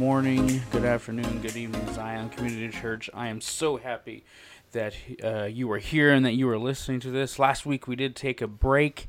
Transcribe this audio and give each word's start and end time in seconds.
Morning, 0.00 0.62
good 0.70 0.86
afternoon, 0.86 1.42
good 1.42 1.58
evening, 1.58 1.86
Zion 1.92 2.30
Community 2.30 2.70
Church. 2.70 3.10
I 3.12 3.28
am 3.28 3.42
so 3.42 3.76
happy 3.76 4.24
that 4.72 4.94
uh, 5.22 5.44
you 5.44 5.70
are 5.72 5.78
here 5.78 6.10
and 6.10 6.24
that 6.24 6.32
you 6.32 6.48
are 6.48 6.58
listening 6.58 7.00
to 7.00 7.10
this. 7.10 7.38
Last 7.38 7.66
week 7.66 7.86
we 7.86 7.96
did 7.96 8.16
take 8.16 8.40
a 8.40 8.46
break. 8.46 9.08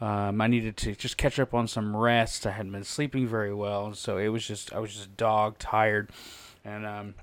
Um, 0.00 0.40
I 0.40 0.46
needed 0.46 0.78
to 0.78 0.94
just 0.94 1.18
catch 1.18 1.38
up 1.38 1.52
on 1.52 1.68
some 1.68 1.94
rest. 1.94 2.46
I 2.46 2.52
hadn't 2.52 2.72
been 2.72 2.84
sleeping 2.84 3.28
very 3.28 3.52
well, 3.52 3.92
so 3.92 4.16
it 4.16 4.28
was 4.28 4.46
just 4.46 4.72
I 4.72 4.78
was 4.78 4.94
just 4.94 5.14
dog 5.18 5.58
tired, 5.58 6.08
and 6.64 6.86
um, 6.86 7.14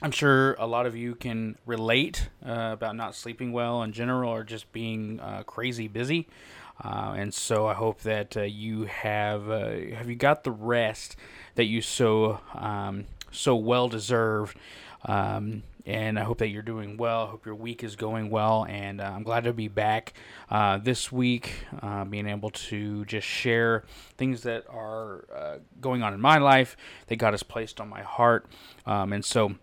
I'm 0.00 0.10
sure 0.10 0.54
a 0.54 0.66
lot 0.66 0.86
of 0.86 0.96
you 0.96 1.16
can 1.16 1.58
relate 1.66 2.30
uh, 2.42 2.70
about 2.72 2.96
not 2.96 3.14
sleeping 3.14 3.52
well 3.52 3.82
in 3.82 3.92
general 3.92 4.30
or 4.30 4.44
just 4.44 4.72
being 4.72 5.20
uh, 5.20 5.42
crazy 5.42 5.88
busy. 5.88 6.26
Uh, 6.82 7.14
and 7.16 7.34
so 7.34 7.66
I 7.66 7.74
hope 7.74 8.00
that 8.02 8.36
uh, 8.36 8.42
you 8.42 8.84
have 8.84 9.50
uh, 9.50 9.70
have 9.94 10.08
you 10.08 10.16
got 10.16 10.44
the 10.44 10.50
rest 10.50 11.16
that 11.54 11.64
you 11.64 11.82
so 11.82 12.40
um, 12.54 13.06
so 13.30 13.56
well 13.56 13.88
deserved. 13.88 14.56
Um, 15.04 15.62
and 15.86 16.18
I 16.18 16.24
hope 16.24 16.38
that 16.38 16.48
you're 16.48 16.62
doing 16.62 16.96
well. 16.96 17.24
I 17.24 17.26
hope 17.30 17.46
your 17.46 17.54
week 17.54 17.82
is 17.82 17.96
going 17.96 18.30
well, 18.30 18.66
and 18.68 19.00
uh, 19.00 19.04
I'm 19.04 19.22
glad 19.22 19.44
to 19.44 19.52
be 19.52 19.68
back 19.68 20.12
uh, 20.50 20.78
this 20.78 21.10
week, 21.10 21.64
uh, 21.82 22.04
being 22.04 22.28
able 22.28 22.50
to 22.50 23.04
just 23.06 23.26
share 23.26 23.84
things 24.16 24.42
that 24.42 24.64
are 24.68 25.24
uh, 25.34 25.56
going 25.80 26.02
on 26.02 26.12
in 26.12 26.20
my 26.20 26.38
life 26.38 26.76
that 27.06 27.16
God 27.16 27.32
has 27.32 27.42
placed 27.42 27.80
on 27.80 27.88
my 27.88 28.02
heart, 28.02 28.46
um, 28.86 29.12
and 29.12 29.24
so. 29.24 29.54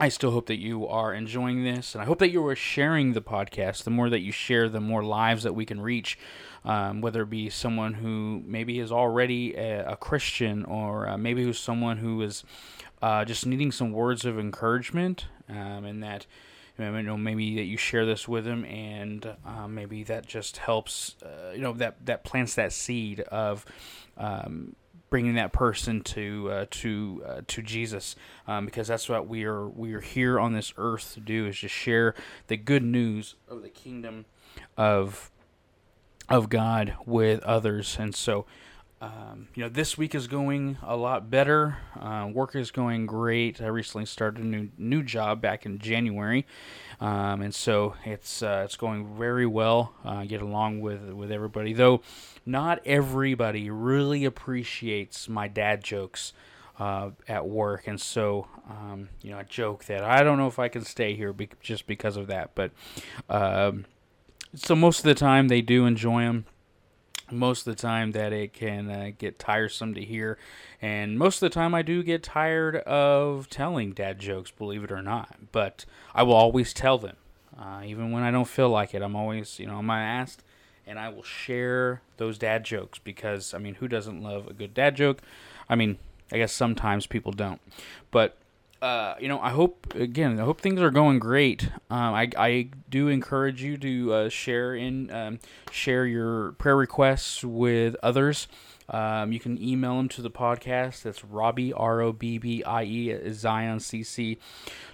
I 0.00 0.08
still 0.08 0.30
hope 0.30 0.46
that 0.46 0.58
you 0.58 0.86
are 0.88 1.12
enjoying 1.14 1.64
this, 1.64 1.94
and 1.94 2.02
I 2.02 2.06
hope 2.06 2.18
that 2.18 2.30
you 2.30 2.44
are 2.46 2.56
sharing 2.56 3.12
the 3.12 3.20
podcast. 3.20 3.84
The 3.84 3.90
more 3.90 4.10
that 4.10 4.20
you 4.20 4.32
share, 4.32 4.68
the 4.68 4.80
more 4.80 5.02
lives 5.02 5.42
that 5.42 5.54
we 5.54 5.64
can 5.64 5.80
reach. 5.80 6.18
Um, 6.64 7.00
whether 7.00 7.22
it 7.22 7.30
be 7.30 7.50
someone 7.50 7.94
who 7.94 8.42
maybe 8.46 8.78
is 8.78 8.92
already 8.92 9.54
a, 9.54 9.92
a 9.92 9.96
Christian, 9.96 10.64
or 10.64 11.08
uh, 11.08 11.18
maybe 11.18 11.42
who's 11.42 11.58
someone 11.58 11.98
who 11.98 12.22
is 12.22 12.44
uh, 13.02 13.24
just 13.24 13.46
needing 13.46 13.72
some 13.72 13.92
words 13.92 14.24
of 14.24 14.38
encouragement, 14.38 15.26
um, 15.48 15.84
and 15.84 16.02
that 16.02 16.26
you 16.78 17.02
know 17.02 17.16
maybe 17.16 17.56
that 17.56 17.64
you 17.64 17.76
share 17.76 18.06
this 18.06 18.28
with 18.28 18.44
them, 18.44 18.64
and 18.64 19.36
uh, 19.44 19.66
maybe 19.68 20.04
that 20.04 20.26
just 20.26 20.58
helps. 20.58 21.16
Uh, 21.22 21.52
you 21.52 21.60
know 21.60 21.72
that 21.74 22.06
that 22.06 22.24
plants 22.24 22.54
that 22.54 22.72
seed 22.72 23.20
of. 23.20 23.64
Um, 24.16 24.76
bringing 25.12 25.34
that 25.34 25.52
person 25.52 26.00
to 26.00 26.48
uh, 26.50 26.66
to 26.70 27.22
uh, 27.28 27.40
to 27.46 27.60
Jesus, 27.60 28.16
um, 28.48 28.64
because 28.64 28.88
that's 28.88 29.10
what 29.10 29.28
we 29.28 29.44
are 29.44 29.68
we 29.68 29.92
are 29.92 30.00
here 30.00 30.40
on 30.40 30.54
this 30.54 30.72
earth 30.78 31.12
to 31.12 31.20
do 31.20 31.46
is 31.46 31.58
just 31.58 31.74
share 31.74 32.14
the 32.46 32.56
good 32.56 32.82
news 32.82 33.34
of 33.46 33.60
the 33.60 33.68
kingdom 33.68 34.24
of 34.74 35.30
of 36.30 36.48
God 36.48 36.94
with 37.04 37.42
others, 37.42 37.98
and 38.00 38.14
so. 38.14 38.46
Um, 39.02 39.48
you 39.56 39.64
know, 39.64 39.68
this 39.68 39.98
week 39.98 40.14
is 40.14 40.28
going 40.28 40.78
a 40.80 40.96
lot 40.96 41.28
better. 41.28 41.78
Uh, 41.98 42.30
work 42.32 42.54
is 42.54 42.70
going 42.70 43.06
great. 43.06 43.60
I 43.60 43.66
recently 43.66 44.06
started 44.06 44.44
a 44.44 44.46
new 44.46 44.68
new 44.78 45.02
job 45.02 45.40
back 45.40 45.66
in 45.66 45.80
January, 45.80 46.46
um, 47.00 47.42
and 47.42 47.52
so 47.52 47.94
it's 48.04 48.44
uh, 48.44 48.62
it's 48.64 48.76
going 48.76 49.16
very 49.16 49.44
well. 49.44 49.92
Uh, 50.04 50.22
get 50.22 50.40
along 50.40 50.82
with 50.82 51.02
with 51.10 51.32
everybody, 51.32 51.72
though 51.72 52.00
not 52.46 52.80
everybody 52.86 53.70
really 53.70 54.24
appreciates 54.24 55.28
my 55.28 55.48
dad 55.48 55.82
jokes 55.82 56.32
uh, 56.78 57.10
at 57.26 57.44
work, 57.48 57.88
and 57.88 58.00
so 58.00 58.46
um, 58.70 59.08
you 59.20 59.32
know 59.32 59.38
I 59.38 59.42
joke 59.42 59.86
that 59.86 60.04
I 60.04 60.22
don't 60.22 60.38
know 60.38 60.46
if 60.46 60.60
I 60.60 60.68
can 60.68 60.84
stay 60.84 61.16
here 61.16 61.32
be- 61.32 61.48
just 61.60 61.88
because 61.88 62.16
of 62.16 62.28
that. 62.28 62.54
But 62.54 62.70
um, 63.28 63.84
so 64.54 64.76
most 64.76 65.00
of 65.00 65.04
the 65.06 65.16
time 65.16 65.48
they 65.48 65.60
do 65.60 65.86
enjoy 65.86 66.22
them. 66.22 66.44
Most 67.32 67.66
of 67.66 67.74
the 67.74 67.80
time 67.80 68.12
that 68.12 68.32
it 68.32 68.52
can 68.52 68.90
uh, 68.90 69.10
get 69.16 69.38
tiresome 69.38 69.94
to 69.94 70.04
hear, 70.04 70.38
and 70.80 71.18
most 71.18 71.42
of 71.42 71.50
the 71.50 71.54
time 71.54 71.74
I 71.74 71.82
do 71.82 72.02
get 72.02 72.22
tired 72.22 72.76
of 72.76 73.48
telling 73.48 73.92
dad 73.92 74.18
jokes, 74.18 74.50
believe 74.50 74.84
it 74.84 74.92
or 74.92 75.02
not. 75.02 75.36
But 75.50 75.84
I 76.14 76.22
will 76.22 76.34
always 76.34 76.72
tell 76.72 76.98
them, 76.98 77.16
uh, 77.58 77.82
even 77.84 78.12
when 78.12 78.22
I 78.22 78.30
don't 78.30 78.48
feel 78.48 78.68
like 78.68 78.94
it. 78.94 79.02
I'm 79.02 79.16
always, 79.16 79.58
you 79.58 79.66
know, 79.66 79.78
I'm 79.78 79.90
asked? 79.90 80.44
and 80.86 80.98
I 80.98 81.08
will 81.08 81.22
share 81.22 82.02
those 82.16 82.38
dad 82.38 82.64
jokes 82.64 82.98
because 82.98 83.54
I 83.54 83.58
mean, 83.58 83.76
who 83.76 83.88
doesn't 83.88 84.22
love 84.22 84.46
a 84.46 84.52
good 84.52 84.74
dad 84.74 84.96
joke? 84.96 85.22
I 85.68 85.74
mean, 85.74 85.98
I 86.32 86.38
guess 86.38 86.52
sometimes 86.52 87.06
people 87.06 87.32
don't, 87.32 87.60
but 88.10 88.36
uh, 88.82 89.14
you 89.20 89.28
know, 89.28 89.40
I 89.40 89.50
hope 89.50 89.94
again, 89.94 90.40
I 90.40 90.44
hope 90.44 90.60
things 90.60 90.80
are 90.80 90.90
going 90.90 91.20
great. 91.20 91.68
Um, 91.88 92.14
I, 92.14 92.28
I 92.36 92.68
do 92.90 93.06
encourage 93.06 93.62
you 93.62 93.76
to 93.76 94.12
uh, 94.12 94.28
share 94.28 94.74
in 94.74 95.08
um, 95.12 95.38
share 95.70 96.04
your 96.04 96.52
prayer 96.52 96.76
requests 96.76 97.44
with 97.44 97.94
others. 98.02 98.48
Um, 98.88 99.30
you 99.30 99.38
can 99.38 99.62
email 99.62 99.96
them 99.98 100.08
to 100.10 100.22
the 100.22 100.32
podcast. 100.32 101.02
That's 101.02 101.24
Robbie, 101.24 101.72
R 101.72 102.00
O 102.00 102.12
B 102.12 102.38
B 102.38 102.64
I 102.64 102.82
E, 102.82 103.12
at 103.12 103.22
ZionCC 103.24 104.38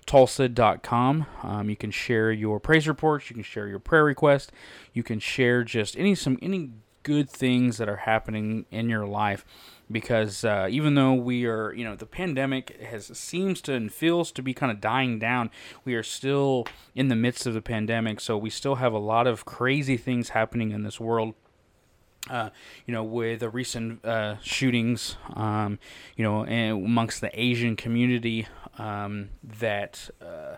Tulsa.com. 0.05 1.27
Um, 1.43 1.71
you 1.71 1.77
can 1.77 1.91
share 1.91 2.31
your 2.31 2.61
praise 2.61 2.87
reports. 2.87 3.31
You 3.31 3.35
can 3.35 3.43
share 3.43 3.69
your 3.69 3.79
prayer 3.79 4.05
request. 4.05 4.53
You 4.93 5.03
can 5.03 5.19
share 5.19 5.65
just 5.65 5.97
any 5.97 6.15
some 6.15 6.39
any 6.43 6.73
good 7.05 7.31
things 7.31 7.79
that 7.79 7.89
are 7.89 7.97
happening 7.97 8.67
in 8.71 8.91
your 8.91 9.07
life 9.07 9.47
because 9.91 10.45
uh, 10.45 10.69
even 10.71 10.95
though 10.95 11.15
we 11.15 11.47
are, 11.47 11.73
you 11.73 11.85
know, 11.85 11.97
the 11.97 12.07
pandemic 12.07 12.81
has 12.83 13.07
seems 13.19 13.61
to 13.63 13.75
and 13.75 13.93
feels 13.93 14.31
to 14.33 14.43
be 14.43 14.55
kind 14.55 14.71
of 14.71 14.81
dying 14.81 15.19
down, 15.19 15.51
we 15.85 15.95
are 15.95 16.03
still 16.03 16.67
in 16.95 17.09
the 17.09 17.17
midst 17.17 17.47
of 17.47 17.55
the 17.55 17.63
pandemic. 17.63 18.21
So 18.21 18.37
we 18.37 18.51
still 18.51 18.77
have 18.77 18.93
a 18.93 18.99
lot 18.99 19.27
of 19.27 19.45
crazy 19.45 19.97
things 19.97 20.31
happening 20.31 20.71
in 20.71 20.83
this 20.83 21.01
world. 21.01 21.35
Uh, 22.29 22.51
you 22.85 22.93
know, 22.93 23.05
with 23.05 23.41
the 23.41 23.49
recent 23.49 24.05
uh, 24.05 24.37
shootings, 24.43 25.17
um, 25.35 25.79
you 26.15 26.23
know, 26.23 26.45
amongst 26.45 27.23
the 27.23 27.31
Asian 27.41 27.75
community, 27.75 28.47
um, 28.77 29.31
that 29.43 30.11
uh, 30.21 30.57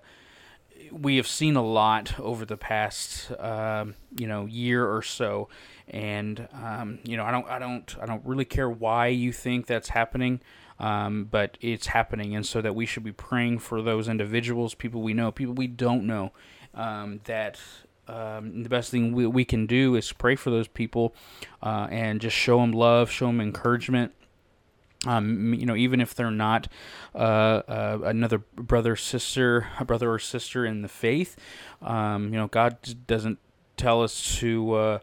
we 0.92 1.16
have 1.16 1.26
seen 1.26 1.56
a 1.56 1.62
lot 1.62 2.18
over 2.18 2.44
the 2.44 2.56
past, 2.56 3.30
um, 3.38 3.94
you 4.16 4.26
know, 4.26 4.46
year 4.46 4.86
or 4.86 5.02
so, 5.02 5.48
and 5.88 6.48
um, 6.52 6.98
you 7.04 7.16
know, 7.16 7.24
I 7.24 7.30
don't, 7.30 7.46
I 7.48 7.58
don't, 7.58 7.96
I 8.00 8.06
don't 8.06 8.24
really 8.24 8.44
care 8.44 8.68
why 8.68 9.08
you 9.08 9.32
think 9.32 9.66
that's 9.66 9.88
happening. 9.88 10.40
Um, 10.78 11.28
but 11.30 11.58
it's 11.60 11.88
happening, 11.88 12.34
and 12.34 12.46
so 12.46 12.62
that 12.62 12.74
we 12.74 12.86
should 12.86 13.04
be 13.04 13.12
praying 13.12 13.58
for 13.58 13.82
those 13.82 14.08
individuals, 14.08 14.72
people 14.72 15.02
we 15.02 15.12
know, 15.12 15.30
people 15.30 15.52
we 15.52 15.66
don't 15.66 16.06
know, 16.06 16.32
um, 16.74 17.20
that 17.24 17.60
um, 18.08 18.62
the 18.62 18.68
best 18.68 18.90
thing 18.90 19.12
we, 19.12 19.26
we 19.26 19.44
can 19.44 19.66
do 19.66 19.94
is 19.94 20.10
pray 20.12 20.36
for 20.36 20.50
those 20.50 20.68
people 20.68 21.14
uh, 21.62 21.86
and 21.90 22.20
just 22.20 22.34
show 22.34 22.60
them 22.60 22.72
love, 22.72 23.10
show 23.10 23.26
them 23.26 23.40
encouragement. 23.40 24.12
Um, 25.06 25.54
you 25.54 25.64
know, 25.64 25.76
even 25.76 26.00
if 26.00 26.14
they're 26.14 26.30
not 26.30 26.68
uh, 27.14 27.18
uh, 27.18 27.98
another 28.04 28.38
brother, 28.54 28.96
sister, 28.96 29.68
a 29.78 29.84
brother 29.84 30.12
or 30.12 30.18
sister 30.18 30.66
in 30.66 30.82
the 30.82 30.88
faith, 30.88 31.36
um, 31.80 32.24
you 32.24 32.38
know, 32.38 32.48
God 32.48 32.76
doesn't 33.06 33.38
tell 33.78 34.02
us 34.02 34.38
to, 34.40 34.74
uh, 34.74 34.98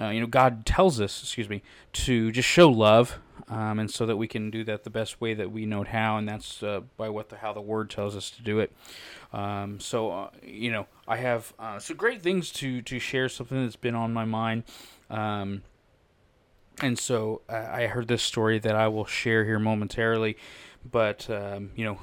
uh, 0.00 0.08
you 0.08 0.20
know, 0.20 0.26
God 0.26 0.64
tells 0.64 1.00
us, 1.02 1.22
excuse 1.22 1.50
me, 1.50 1.62
to 1.92 2.32
just 2.32 2.48
show 2.48 2.70
love, 2.70 3.18
um, 3.48 3.78
and 3.78 3.90
so 3.90 4.06
that 4.06 4.16
we 4.16 4.26
can 4.26 4.50
do 4.50 4.64
that 4.64 4.84
the 4.84 4.90
best 4.90 5.20
way 5.20 5.34
that 5.34 5.52
we 5.52 5.66
know 5.66 5.84
how, 5.84 6.16
and 6.16 6.26
that's 6.26 6.62
uh, 6.62 6.80
by 6.96 7.10
what 7.10 7.28
the 7.28 7.36
how 7.36 7.52
the 7.52 7.60
Word 7.60 7.90
tells 7.90 8.16
us 8.16 8.30
to 8.30 8.42
do 8.42 8.58
it. 8.58 8.72
Um, 9.32 9.80
so, 9.80 10.10
uh, 10.10 10.30
you 10.42 10.72
know, 10.72 10.86
I 11.06 11.18
have 11.18 11.52
uh, 11.58 11.78
some 11.78 11.96
great 11.96 12.22
things 12.22 12.50
to 12.52 12.80
to 12.82 12.98
share. 12.98 13.28
Something 13.28 13.62
that's 13.62 13.76
been 13.76 13.94
on 13.94 14.12
my 14.14 14.24
mind. 14.24 14.64
And 16.82 16.98
so 16.98 17.40
uh, 17.48 17.68
I 17.70 17.86
heard 17.86 18.08
this 18.08 18.22
story 18.22 18.58
that 18.58 18.74
I 18.74 18.88
will 18.88 19.06
share 19.06 19.44
here 19.44 19.58
momentarily, 19.58 20.36
but 20.90 21.28
um, 21.30 21.70
you 21.74 21.84
know, 21.86 21.98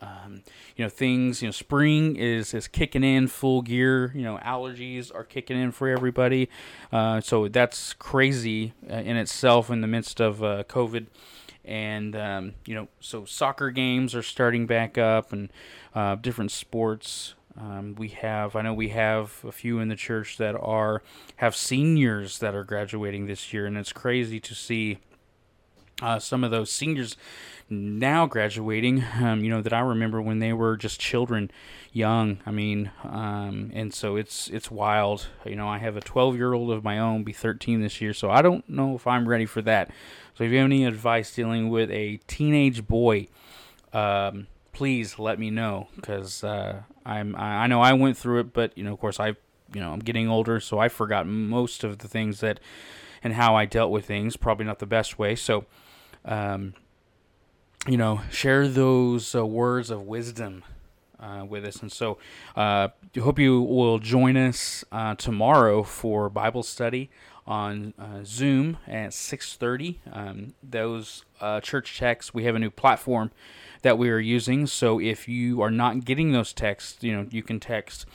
um, 0.00 0.42
you 0.76 0.84
know 0.84 0.88
things. 0.88 1.40
You 1.40 1.48
know, 1.48 1.52
spring 1.52 2.16
is 2.16 2.52
is 2.52 2.66
kicking 2.66 3.04
in 3.04 3.28
full 3.28 3.62
gear. 3.62 4.12
You 4.14 4.22
know, 4.22 4.38
allergies 4.38 5.14
are 5.14 5.24
kicking 5.24 5.60
in 5.60 5.70
for 5.70 5.88
everybody. 5.88 6.48
Uh, 6.92 7.20
so 7.20 7.46
that's 7.48 7.92
crazy 7.94 8.72
uh, 8.90 8.94
in 8.94 9.16
itself 9.16 9.70
in 9.70 9.82
the 9.82 9.86
midst 9.86 10.20
of 10.20 10.42
uh, 10.42 10.64
COVID. 10.64 11.06
And 11.64 12.16
um, 12.16 12.54
you 12.66 12.74
know, 12.74 12.88
so 13.00 13.24
soccer 13.24 13.70
games 13.70 14.14
are 14.16 14.22
starting 14.22 14.66
back 14.66 14.98
up, 14.98 15.32
and 15.32 15.48
uh, 15.94 16.16
different 16.16 16.50
sports. 16.50 17.34
Um, 17.58 17.96
we 17.98 18.08
have, 18.08 18.54
I 18.54 18.62
know 18.62 18.72
we 18.72 18.90
have 18.90 19.44
a 19.44 19.50
few 19.50 19.80
in 19.80 19.88
the 19.88 19.96
church 19.96 20.36
that 20.36 20.54
are 20.54 21.02
have 21.36 21.56
seniors 21.56 22.38
that 22.38 22.54
are 22.54 22.64
graduating 22.64 23.26
this 23.26 23.52
year, 23.52 23.66
and 23.66 23.76
it's 23.76 23.92
crazy 23.92 24.38
to 24.38 24.54
see 24.54 24.98
uh, 26.00 26.18
some 26.20 26.44
of 26.44 26.50
those 26.50 26.70
seniors 26.70 27.16
now 27.68 28.26
graduating. 28.26 29.04
Um, 29.20 29.42
you 29.42 29.50
know 29.50 29.60
that 29.60 29.72
I 29.72 29.80
remember 29.80 30.22
when 30.22 30.38
they 30.38 30.52
were 30.52 30.76
just 30.76 31.00
children, 31.00 31.50
young. 31.92 32.38
I 32.46 32.52
mean, 32.52 32.92
um, 33.02 33.70
and 33.74 33.92
so 33.92 34.16
it's 34.16 34.48
it's 34.48 34.70
wild. 34.70 35.26
You 35.44 35.56
know, 35.56 35.68
I 35.68 35.78
have 35.78 35.96
a 35.96 36.00
12 36.00 36.36
year 36.36 36.52
old 36.52 36.70
of 36.70 36.84
my 36.84 36.98
own, 36.98 37.24
be 37.24 37.32
13 37.32 37.82
this 37.82 38.00
year, 38.00 38.14
so 38.14 38.30
I 38.30 38.42
don't 38.42 38.68
know 38.68 38.94
if 38.94 39.06
I'm 39.06 39.28
ready 39.28 39.46
for 39.46 39.62
that. 39.62 39.90
So 40.36 40.44
if 40.44 40.52
you 40.52 40.58
have 40.58 40.66
any 40.66 40.84
advice 40.84 41.34
dealing 41.34 41.68
with 41.68 41.90
a 41.90 42.18
teenage 42.28 42.86
boy, 42.86 43.26
um, 43.92 44.46
please 44.72 45.18
let 45.18 45.38
me 45.38 45.50
know 45.50 45.88
because 45.96 46.44
uh, 46.44 46.82
I'm 47.04 47.34
I 47.36 47.66
know 47.66 47.80
I 47.80 47.92
went 47.92 48.16
through 48.16 48.40
it, 48.40 48.52
but 48.52 48.76
you 48.76 48.84
know, 48.84 48.92
of 48.92 49.00
course, 49.00 49.18
I 49.20 49.28
you 49.74 49.80
know 49.80 49.92
I'm 49.92 50.00
getting 50.00 50.28
older, 50.28 50.60
so 50.60 50.78
I 50.78 50.88
forgot 50.88 51.26
most 51.26 51.84
of 51.84 51.98
the 51.98 52.08
things 52.08 52.40
that 52.40 52.60
and 53.22 53.34
how 53.34 53.56
I 53.56 53.64
dealt 53.64 53.90
with 53.90 54.06
things. 54.06 54.36
Probably 54.36 54.66
not 54.66 54.78
the 54.78 54.86
best 54.86 55.18
way. 55.18 55.34
So, 55.34 55.64
um, 56.24 56.74
you 57.86 57.96
know, 57.96 58.20
share 58.30 58.68
those 58.68 59.34
uh, 59.34 59.44
words 59.46 59.90
of 59.90 60.02
wisdom 60.02 60.64
uh, 61.18 61.44
with 61.48 61.64
us. 61.64 61.76
And 61.76 61.90
so, 61.90 62.18
uh, 62.56 62.88
I 63.16 63.20
hope 63.20 63.38
you 63.38 63.60
will 63.60 63.98
join 63.98 64.36
us 64.36 64.84
uh, 64.92 65.14
tomorrow 65.16 65.82
for 65.82 66.28
Bible 66.28 66.62
study 66.62 67.10
on 67.48 67.94
uh, 67.98 68.20
Zoom 68.24 68.76
at 68.86 69.10
6:30. 69.10 69.96
Um, 70.12 70.54
those 70.62 71.24
uh, 71.40 71.60
church 71.60 71.98
texts, 71.98 72.34
we 72.34 72.44
have 72.44 72.54
a 72.54 72.58
new 72.58 72.70
platform 72.70 73.32
that 73.82 73.98
we 73.98 74.10
are 74.10 74.18
using. 74.18 74.66
So 74.66 75.00
if 75.00 75.26
you 75.26 75.62
are 75.62 75.70
not 75.70 76.04
getting 76.04 76.32
those 76.32 76.52
texts, 76.52 77.02
you 77.02 77.16
know, 77.16 77.26
you 77.30 77.42
can 77.42 77.58
text. 77.58 78.06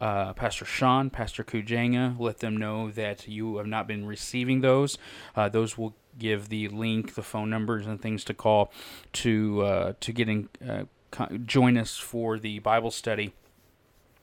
Uh, 0.00 0.32
Pastor 0.32 0.64
Sean, 0.64 1.10
Pastor 1.10 1.42
Kujanga, 1.42 2.18
let 2.20 2.38
them 2.38 2.56
know 2.56 2.88
that 2.92 3.26
you 3.26 3.56
have 3.56 3.66
not 3.66 3.88
been 3.88 4.06
receiving 4.06 4.60
those. 4.60 4.96
Uh, 5.34 5.48
those 5.48 5.76
will 5.76 5.96
give 6.16 6.50
the 6.50 6.68
link, 6.68 7.16
the 7.16 7.22
phone 7.22 7.50
numbers, 7.50 7.84
and 7.84 8.00
things 8.00 8.22
to 8.24 8.32
call 8.34 8.72
to 9.14 9.62
uh, 9.62 9.92
to 9.98 10.12
getting 10.12 10.48
uh, 10.66 10.84
join 11.44 11.76
us 11.76 11.96
for 11.96 12.38
the 12.38 12.60
Bible 12.60 12.92
study. 12.92 13.34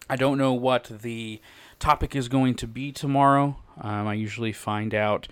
I 0.09 0.15
don't 0.15 0.37
know 0.37 0.53
what 0.53 0.85
the 1.01 1.41
topic 1.77 2.15
is 2.15 2.29
going 2.29 2.55
to 2.55 2.67
be 2.67 2.93
tomorrow. 2.93 3.57
Um, 3.81 4.07
I 4.07 4.13
usually 4.13 4.51
find 4.51 4.93
out 4.93 5.27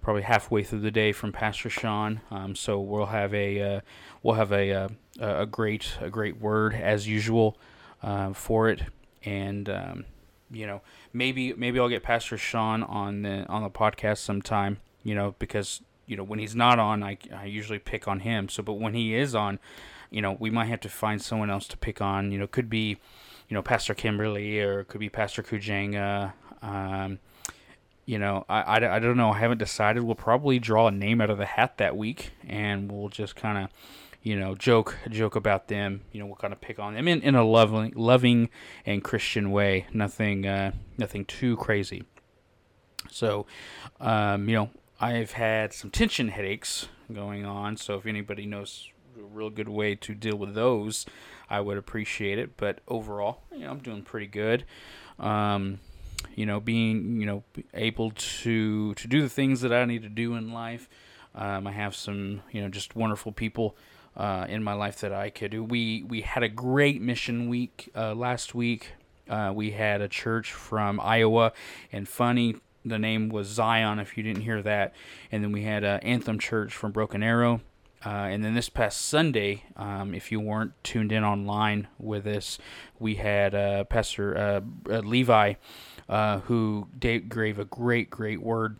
probably 0.00 0.22
halfway 0.22 0.62
through 0.62 0.80
the 0.80 0.90
day 0.90 1.12
from 1.12 1.32
Pastor 1.32 1.68
Sean. 1.68 2.20
Um, 2.30 2.54
so 2.54 2.80
we'll 2.80 3.06
have 3.06 3.34
a 3.34 3.60
uh, 3.60 3.80
we'll 4.22 4.36
have 4.36 4.52
a, 4.52 4.70
a, 4.70 4.84
uh, 5.20 5.42
a 5.42 5.46
great 5.46 5.98
a 6.00 6.10
great 6.10 6.40
word 6.40 6.74
as 6.74 7.06
usual 7.06 7.58
uh, 8.02 8.32
for 8.32 8.68
it, 8.68 8.82
and 9.24 9.68
um, 9.68 10.04
you 10.50 10.66
know 10.66 10.80
maybe 11.12 11.52
maybe 11.54 11.78
I'll 11.78 11.88
get 11.88 12.02
Pastor 12.02 12.38
Sean 12.38 12.82
on 12.82 13.22
the 13.22 13.46
on 13.48 13.62
the 13.62 13.70
podcast 13.70 14.18
sometime. 14.18 14.78
You 15.02 15.14
know 15.14 15.34
because 15.38 15.82
you 16.06 16.16
know 16.16 16.24
when 16.24 16.38
he's 16.38 16.56
not 16.56 16.78
on, 16.78 17.02
I 17.02 17.18
I 17.34 17.44
usually 17.44 17.78
pick 17.78 18.08
on 18.08 18.20
him. 18.20 18.48
So 18.48 18.62
but 18.62 18.74
when 18.74 18.94
he 18.94 19.14
is 19.14 19.34
on, 19.34 19.58
you 20.10 20.22
know 20.22 20.36
we 20.38 20.50
might 20.50 20.66
have 20.66 20.80
to 20.80 20.88
find 20.88 21.20
someone 21.20 21.50
else 21.50 21.66
to 21.68 21.76
pick 21.76 22.00
on. 22.00 22.32
You 22.32 22.38
know 22.38 22.46
could 22.46 22.70
be 22.70 22.98
you 23.48 23.54
know 23.54 23.62
Pastor 23.62 23.94
Kimberly 23.94 24.60
or 24.60 24.80
it 24.80 24.88
could 24.88 25.00
be 25.00 25.08
Pastor 25.08 25.42
Kujanga. 25.42 26.32
Um, 26.62 27.18
you 28.08 28.18
know, 28.18 28.46
I, 28.48 28.62
I, 28.62 28.96
I 28.96 28.98
don't 29.00 29.18
know. 29.18 29.32
I 29.32 29.38
haven't 29.38 29.58
decided. 29.58 30.02
We'll 30.02 30.14
probably 30.14 30.58
draw 30.58 30.86
a 30.86 30.90
name 30.90 31.20
out 31.20 31.28
of 31.28 31.36
the 31.36 31.44
hat 31.44 31.76
that 31.76 31.94
week, 31.94 32.30
and 32.48 32.90
we'll 32.90 33.10
just 33.10 33.36
kind 33.36 33.58
of, 33.58 33.70
you 34.22 34.34
know, 34.34 34.54
joke 34.54 34.96
joke 35.10 35.36
about 35.36 35.68
them. 35.68 36.00
You 36.10 36.20
know, 36.20 36.26
we'll 36.26 36.36
kind 36.36 36.54
of 36.54 36.60
pick 36.62 36.78
on 36.78 36.94
them 36.94 37.06
in, 37.06 37.20
in 37.20 37.34
a 37.34 37.44
loving 37.44 37.92
loving 37.94 38.48
and 38.86 39.04
Christian 39.04 39.50
way. 39.50 39.88
Nothing 39.92 40.46
uh, 40.46 40.72
nothing 40.96 41.26
too 41.26 41.58
crazy. 41.58 42.02
So, 43.10 43.44
um, 44.00 44.48
you 44.48 44.54
know, 44.54 44.70
I've 44.98 45.32
had 45.32 45.74
some 45.74 45.90
tension 45.90 46.28
headaches 46.28 46.88
going 47.12 47.44
on. 47.44 47.76
So 47.76 47.96
if 47.96 48.06
anybody 48.06 48.46
knows 48.46 48.88
a 49.18 49.22
real 49.22 49.50
good 49.50 49.68
way 49.68 49.94
to 49.96 50.14
deal 50.14 50.36
with 50.36 50.54
those, 50.54 51.04
I 51.50 51.60
would 51.60 51.76
appreciate 51.76 52.38
it. 52.38 52.56
But 52.56 52.80
overall, 52.88 53.42
you 53.52 53.66
know, 53.66 53.70
I'm 53.70 53.80
doing 53.80 54.00
pretty 54.00 54.28
good. 54.28 54.64
Um, 55.18 55.80
you 56.34 56.46
know, 56.46 56.60
being 56.60 57.20
you 57.20 57.26
know 57.26 57.44
able 57.74 58.12
to 58.12 58.94
to 58.94 59.08
do 59.08 59.22
the 59.22 59.28
things 59.28 59.60
that 59.60 59.72
I 59.72 59.84
need 59.84 60.02
to 60.02 60.08
do 60.08 60.34
in 60.34 60.52
life. 60.52 60.88
Um, 61.34 61.66
I 61.66 61.72
have 61.72 61.94
some 61.94 62.42
you 62.52 62.60
know 62.62 62.68
just 62.68 62.96
wonderful 62.96 63.32
people 63.32 63.76
uh, 64.16 64.46
in 64.48 64.62
my 64.62 64.72
life 64.72 65.00
that 65.00 65.12
I 65.12 65.30
could 65.30 65.50
do. 65.50 65.64
We 65.64 66.02
we 66.02 66.22
had 66.22 66.42
a 66.42 66.48
great 66.48 67.00
mission 67.00 67.48
week 67.48 67.90
uh, 67.94 68.14
last 68.14 68.54
week. 68.54 68.92
Uh, 69.28 69.52
we 69.54 69.72
had 69.72 70.00
a 70.00 70.08
church 70.08 70.52
from 70.52 70.98
Iowa, 71.00 71.52
and 71.92 72.08
funny 72.08 72.56
the 72.84 72.98
name 72.98 73.28
was 73.28 73.46
Zion. 73.48 73.98
If 73.98 74.16
you 74.16 74.22
didn't 74.22 74.42
hear 74.42 74.62
that, 74.62 74.94
and 75.30 75.42
then 75.42 75.52
we 75.52 75.62
had 75.62 75.84
an 75.84 76.00
Anthem 76.00 76.38
Church 76.38 76.74
from 76.74 76.92
Broken 76.92 77.22
Arrow. 77.22 77.60
Uh, 78.04 78.10
and 78.30 78.44
then 78.44 78.54
this 78.54 78.68
past 78.68 79.02
Sunday, 79.02 79.64
um, 79.76 80.14
if 80.14 80.30
you 80.30 80.38
weren't 80.38 80.72
tuned 80.84 81.10
in 81.10 81.24
online 81.24 81.88
with 81.98 82.26
us, 82.28 82.58
we 83.00 83.16
had 83.16 83.54
uh, 83.56 83.84
Pastor 83.84 84.38
uh, 84.38 84.60
uh 84.88 85.00
Levi, 85.00 85.54
uh, 86.08 86.40
who 86.40 86.88
gave 86.98 87.58
a 87.58 87.64
great, 87.64 88.10
great 88.10 88.40
word. 88.40 88.78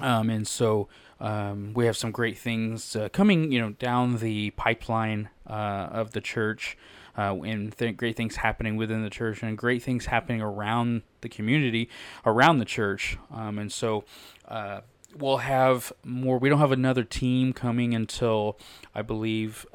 Um, 0.00 0.28
and 0.30 0.46
so 0.46 0.88
um, 1.20 1.72
we 1.74 1.86
have 1.86 1.96
some 1.96 2.10
great 2.10 2.36
things 2.38 2.94
uh, 2.96 3.08
coming, 3.08 3.50
you 3.52 3.60
know, 3.60 3.70
down 3.70 4.18
the 4.18 4.50
pipeline 4.50 5.30
of 5.46 6.12
the 6.12 6.20
church. 6.20 6.76
and 7.16 7.76
th- 7.76 7.96
great 7.96 8.16
things 8.16 8.36
happening 8.36 8.76
within 8.76 9.02
the 9.02 9.10
church, 9.10 9.42
and 9.42 9.56
great 9.56 9.82
things 9.82 10.06
happening 10.06 10.42
around 10.42 11.02
the 11.22 11.28
community, 11.28 11.88
around 12.26 12.58
the 12.58 12.66
church. 12.66 13.16
Um, 13.32 13.58
and 13.58 13.72
so, 13.72 14.04
we'll 15.16 15.38
have 15.38 15.92
more. 16.04 16.38
We 16.38 16.48
don't 16.50 16.58
have 16.58 16.72
another 16.72 17.04
team 17.04 17.52
coming 17.52 17.94
until 17.94 18.58
I 18.94 19.02
believe 19.02 19.66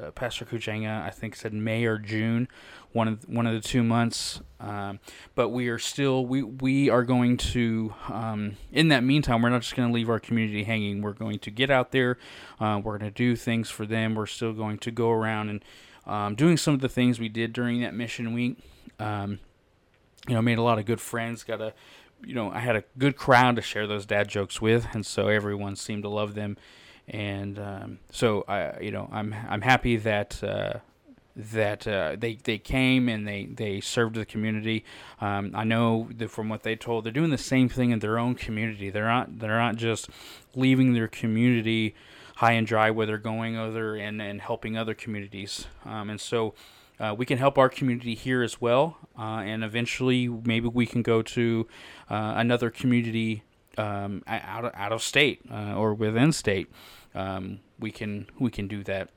uh, 0.00 0.10
Pastor 0.10 0.44
Kujanga 0.44 1.02
I 1.02 1.10
think 1.10 1.36
said 1.36 1.52
May 1.52 1.84
or 1.84 1.98
June, 1.98 2.48
one 2.92 3.08
of 3.08 3.28
one 3.28 3.46
of 3.46 3.54
the 3.54 3.60
two 3.60 3.82
months. 3.82 4.40
Um, 4.60 5.00
but 5.34 5.50
we 5.50 5.68
are 5.68 5.78
still 5.78 6.24
we 6.24 6.42
we 6.42 6.88
are 6.88 7.02
going 7.02 7.36
to 7.36 7.94
um, 8.08 8.56
in 8.72 8.88
that 8.88 9.04
meantime 9.04 9.42
we're 9.42 9.50
not 9.50 9.62
just 9.62 9.76
going 9.76 9.88
to 9.88 9.94
leave 9.94 10.10
our 10.10 10.20
community 10.20 10.64
hanging. 10.64 11.02
We're 11.02 11.12
going 11.12 11.38
to 11.40 11.50
get 11.50 11.70
out 11.70 11.92
there. 11.92 12.18
Uh, 12.60 12.80
we're 12.82 12.98
going 12.98 13.10
to 13.10 13.16
do 13.16 13.36
things 13.36 13.70
for 13.70 13.86
them. 13.86 14.14
We're 14.14 14.26
still 14.26 14.52
going 14.52 14.78
to 14.78 14.90
go 14.90 15.10
around 15.10 15.50
and 15.50 15.64
um, 16.06 16.34
doing 16.34 16.56
some 16.56 16.74
of 16.74 16.80
the 16.80 16.88
things 16.88 17.18
we 17.18 17.28
did 17.28 17.52
during 17.52 17.80
that 17.80 17.94
mission 17.94 18.32
week. 18.34 18.58
Um, 18.98 19.40
you 20.28 20.34
know, 20.34 20.42
made 20.42 20.58
a 20.58 20.62
lot 20.62 20.78
of 20.78 20.86
good 20.86 21.00
friends. 21.00 21.44
Got 21.44 21.60
a 21.60 21.74
you 22.26 22.34
know, 22.34 22.50
I 22.50 22.60
had 22.60 22.76
a 22.76 22.84
good 22.98 23.16
crowd 23.16 23.56
to 23.56 23.62
share 23.62 23.86
those 23.86 24.06
dad 24.06 24.28
jokes 24.28 24.60
with, 24.60 24.86
and 24.92 25.04
so 25.04 25.28
everyone 25.28 25.76
seemed 25.76 26.02
to 26.04 26.08
love 26.08 26.34
them. 26.34 26.56
And 27.08 27.58
um, 27.58 27.98
so 28.10 28.44
I, 28.48 28.80
you 28.80 28.90
know, 28.90 29.08
I'm 29.12 29.34
I'm 29.48 29.60
happy 29.60 29.96
that 29.96 30.42
uh, 30.42 30.78
that 31.36 31.86
uh, 31.86 32.16
they 32.18 32.36
they 32.42 32.58
came 32.58 33.08
and 33.08 33.26
they 33.26 33.46
they 33.46 33.80
served 33.80 34.14
the 34.16 34.24
community. 34.24 34.84
Um, 35.20 35.52
I 35.54 35.64
know 35.64 36.08
that 36.16 36.30
from 36.30 36.48
what 36.48 36.62
they 36.62 36.76
told, 36.76 37.04
they're 37.04 37.12
doing 37.12 37.30
the 37.30 37.38
same 37.38 37.68
thing 37.68 37.90
in 37.90 37.98
their 37.98 38.18
own 38.18 38.34
community. 38.34 38.90
They're 38.90 39.08
not 39.08 39.38
they're 39.38 39.58
not 39.58 39.76
just 39.76 40.08
leaving 40.54 40.94
their 40.94 41.08
community 41.08 41.94
high 42.36 42.52
and 42.52 42.66
dry 42.66 42.90
where 42.90 43.06
they're 43.06 43.18
going 43.18 43.56
other 43.56 43.96
and 43.96 44.22
and 44.22 44.40
helping 44.40 44.76
other 44.76 44.94
communities. 44.94 45.66
Um, 45.84 46.10
and 46.10 46.20
so 46.20 46.54
uh, 47.00 47.14
we 47.16 47.26
can 47.26 47.38
help 47.38 47.58
our 47.58 47.68
community 47.68 48.14
here 48.14 48.42
as 48.42 48.60
well, 48.60 48.96
uh, 49.18 49.42
and 49.44 49.64
eventually 49.64 50.28
maybe 50.28 50.68
we 50.68 50.86
can 50.86 51.02
go 51.02 51.22
to 51.22 51.66
uh, 52.08 52.34
another 52.36 52.70
community 52.70 53.42
um, 53.78 54.22
out 54.26 54.64
of, 54.64 54.72
out 54.74 54.92
of 54.92 55.02
state 55.02 55.40
uh, 55.50 55.74
or 55.74 55.94
within 55.94 56.32
state. 56.32 56.70
Um, 57.14 57.60
we 57.78 57.90
can 57.90 58.28
we 58.38 58.50
can 58.50 58.68
do 58.68 58.82
that. 58.84 59.10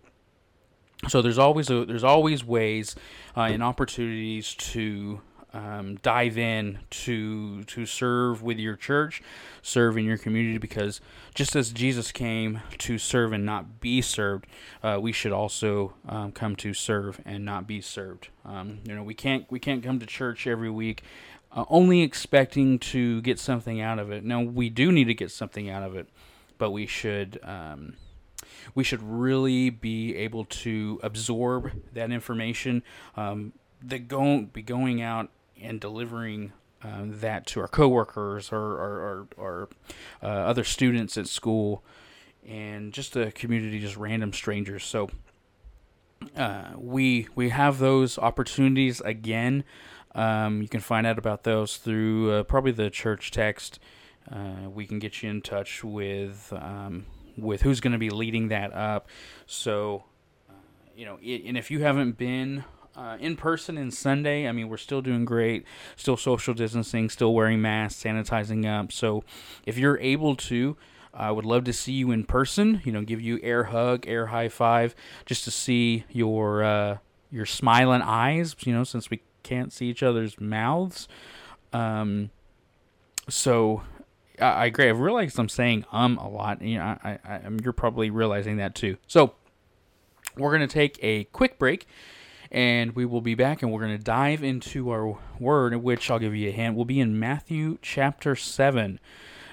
So 1.08 1.22
there's 1.22 1.38
always 1.38 1.70
a, 1.70 1.86
there's 1.86 2.04
always 2.04 2.44
ways 2.44 2.96
uh, 3.36 3.42
and 3.42 3.64
opportunities 3.64 4.56
to 4.56 5.22
um, 5.54 5.98
dive 6.02 6.38
in 6.38 6.80
to 6.90 7.64
to 7.64 7.86
serve 7.86 8.44
with 8.44 8.58
your 8.58 8.76
church, 8.76 9.22
serve 9.62 9.98
in 9.98 10.06
your 10.06 10.18
community, 10.18 10.58
because 10.58 11.00
just 11.34 11.56
as 11.56 11.72
Jesus 11.72 12.12
came 12.12 12.62
to 12.80 12.98
serve 12.98 13.32
and 13.32 13.46
not 13.46 13.80
be 13.80 14.02
served, 14.02 14.46
uh, 14.84 15.00
we 15.02 15.12
should 15.12 15.32
also 15.32 15.94
um, 16.08 16.32
come 16.32 16.56
to 16.58 16.74
serve 16.74 17.22
and 17.26 17.46
not 17.46 17.68
be 17.68 17.82
served. 17.82 18.30
Um, 18.46 18.80
you 18.84 18.94
know, 18.94 19.04
we 19.04 19.14
can't 19.14 19.50
we 19.50 19.60
can't 19.60 19.84
come 19.84 20.00
to 20.00 20.06
church 20.06 20.48
every 20.48 20.70
week 20.70 21.04
uh, 21.58 21.66
only 21.70 22.04
expecting 22.04 22.78
to 22.78 23.20
get 23.24 23.40
something 23.40 23.82
out 23.82 23.98
of 23.98 24.12
it. 24.12 24.24
Now 24.24 24.42
we 24.42 24.70
do 24.70 24.92
need 24.92 25.06
to 25.06 25.16
get 25.16 25.32
something 25.32 25.70
out 25.70 25.82
of 25.82 25.96
it, 25.96 26.08
but 26.60 26.70
we 26.70 26.86
should 26.86 27.40
um, 27.44 27.96
we 28.76 28.84
should 28.84 29.02
really 29.02 29.72
be 29.72 30.16
able 30.16 30.46
to 30.46 31.00
absorb 31.02 31.72
that 31.94 32.12
information. 32.12 32.84
Um, 33.18 33.54
that 33.82 34.08
go 34.08 34.42
be 34.42 34.62
going 34.62 35.02
out 35.02 35.30
and 35.62 35.80
delivering 35.80 36.54
uh, 36.84 37.04
that 37.06 37.48
to 37.48 37.60
our 37.60 37.68
coworkers 37.68 38.52
or 38.52 38.58
or, 38.58 39.00
or, 39.00 39.28
or 39.38 39.70
uh, 40.22 40.28
other 40.28 40.64
students 40.64 41.18
at 41.18 41.28
school, 41.28 41.84
and 42.48 42.94
just 42.94 43.16
a 43.16 43.32
community, 43.32 43.80
just 43.80 43.98
random 43.98 44.32
strangers. 44.32 44.84
So 44.84 45.10
uh, 46.36 46.74
we 46.76 47.28
we 47.34 47.50
have 47.50 47.80
those 47.80 48.20
opportunities 48.20 49.02
again. 49.02 49.64
Um, 50.17 50.62
you 50.62 50.67
can 50.67 50.81
find 50.81 51.07
out 51.07 51.17
about 51.17 51.43
those 51.43 51.77
through 51.77 52.31
uh, 52.31 52.43
probably 52.43 52.71
the 52.71 52.89
church 52.89 53.31
text. 53.31 53.79
Uh, 54.29 54.69
we 54.74 54.86
can 54.86 55.00
get 55.00 55.24
you 55.24 55.29
in 55.29 55.41
touch 55.41 55.83
with 55.83 56.51
um, 56.53 57.05
with 57.38 57.62
who's 57.62 57.79
going 57.79 57.93
to 57.93 58.00
be 58.00 58.09
leading 58.09 58.50
that 58.50 58.74
up. 58.74 59.07
So, 59.45 60.03
uh, 60.50 60.53
you 60.95 61.05
know, 61.05 61.19
it, 61.21 61.43
and 61.45 61.57
if 61.57 61.71
you 61.71 61.83
haven't 61.83 62.17
been 62.17 62.65
uh, 62.95 63.17
in 63.19 63.38
person 63.38 63.77
and 63.77 63.93
Sunday, 63.93 64.47
I 64.47 64.51
mean, 64.51 64.69
we're 64.69 64.77
still 64.77 65.01
doing 65.01 65.24
great, 65.24 65.65
still 65.95 66.17
social 66.17 66.53
distancing, 66.55 67.09
still 67.09 67.33
wearing 67.33 67.62
masks, 67.62 68.03
sanitizing 68.03 68.65
up. 68.65 68.91
So 68.91 69.24
if 69.65 69.77
you're 69.77 70.00
able 70.00 70.36
to, 70.36 70.75
I 71.13 71.31
would 71.31 71.45
love 71.45 71.63
to 71.65 71.74
see 71.74 71.93
you 71.93 72.12
in 72.12 72.25
person. 72.25 72.81
You 72.83 72.91
know, 72.91 73.03
give 73.03 73.21
you 73.21 73.39
air 73.43 73.65
hug, 73.65 74.07
air 74.07 74.27
high 74.27 74.50
five, 74.50 74.95
just 75.25 75.43
to 75.45 75.51
see 75.51 76.05
your 76.09 76.63
uh, 76.63 76.97
your 77.31 77.45
smiling 77.45 78.01
eyes. 78.01 78.55
You 78.65 78.74
know, 78.74 78.83
since 78.83 79.09
we 79.09 79.21
can't 79.48 79.72
see 79.72 79.88
each 79.88 80.04
other's 80.04 80.39
mouths. 80.39 81.08
Um, 81.74 82.30
so 83.30 83.84
I, 84.39 84.46
I 84.46 84.66
agree. 84.66 84.89
I've 84.89 85.00
realized 85.00 85.39
I'm 85.39 85.50
saying 85.50 85.86
um 85.92 86.18
a 86.18 86.30
lot. 86.30 86.62
You 86.62 86.77
know, 86.77 86.98
I, 87.04 87.20
I, 87.24 87.34
I'm, 87.46 87.60
you're 87.63 87.74
probably 87.74 88.10
realizing 88.10 88.58
that 88.58 88.75
too. 88.75 88.98
So 89.08 89.34
we're 90.36 90.51
gonna 90.51 90.68
take 90.68 91.00
a 91.01 91.24
quick 91.25 91.58
break, 91.58 91.88
and 92.51 92.96
we 92.96 93.06
will 93.06 93.22
be 93.22 93.36
back, 93.36 93.62
and 93.62 93.72
we're 93.72 93.82
gonna 93.82 93.98
dive 93.98 94.44
into 94.44 94.89
our 94.92 95.18
word, 95.39 95.75
which 95.77 96.12
I'll 96.12 96.20
give 96.20 96.36
you 96.36 96.50
a 96.50 96.51
hint. 96.51 96.75
Will 96.75 96.86
be 96.86 97.00
in 97.00 97.20
Matthew 97.20 97.77
chapter 97.82 98.36
seven, 98.36 99.00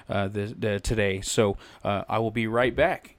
uh, 0.09 0.27
the, 0.27 0.55
the 0.57 0.79
today. 0.79 1.21
So 1.21 1.57
uh, 1.83 2.03
I 2.07 2.19
will 2.19 2.31
be 2.31 2.47
right 2.47 2.75
back. 2.75 3.14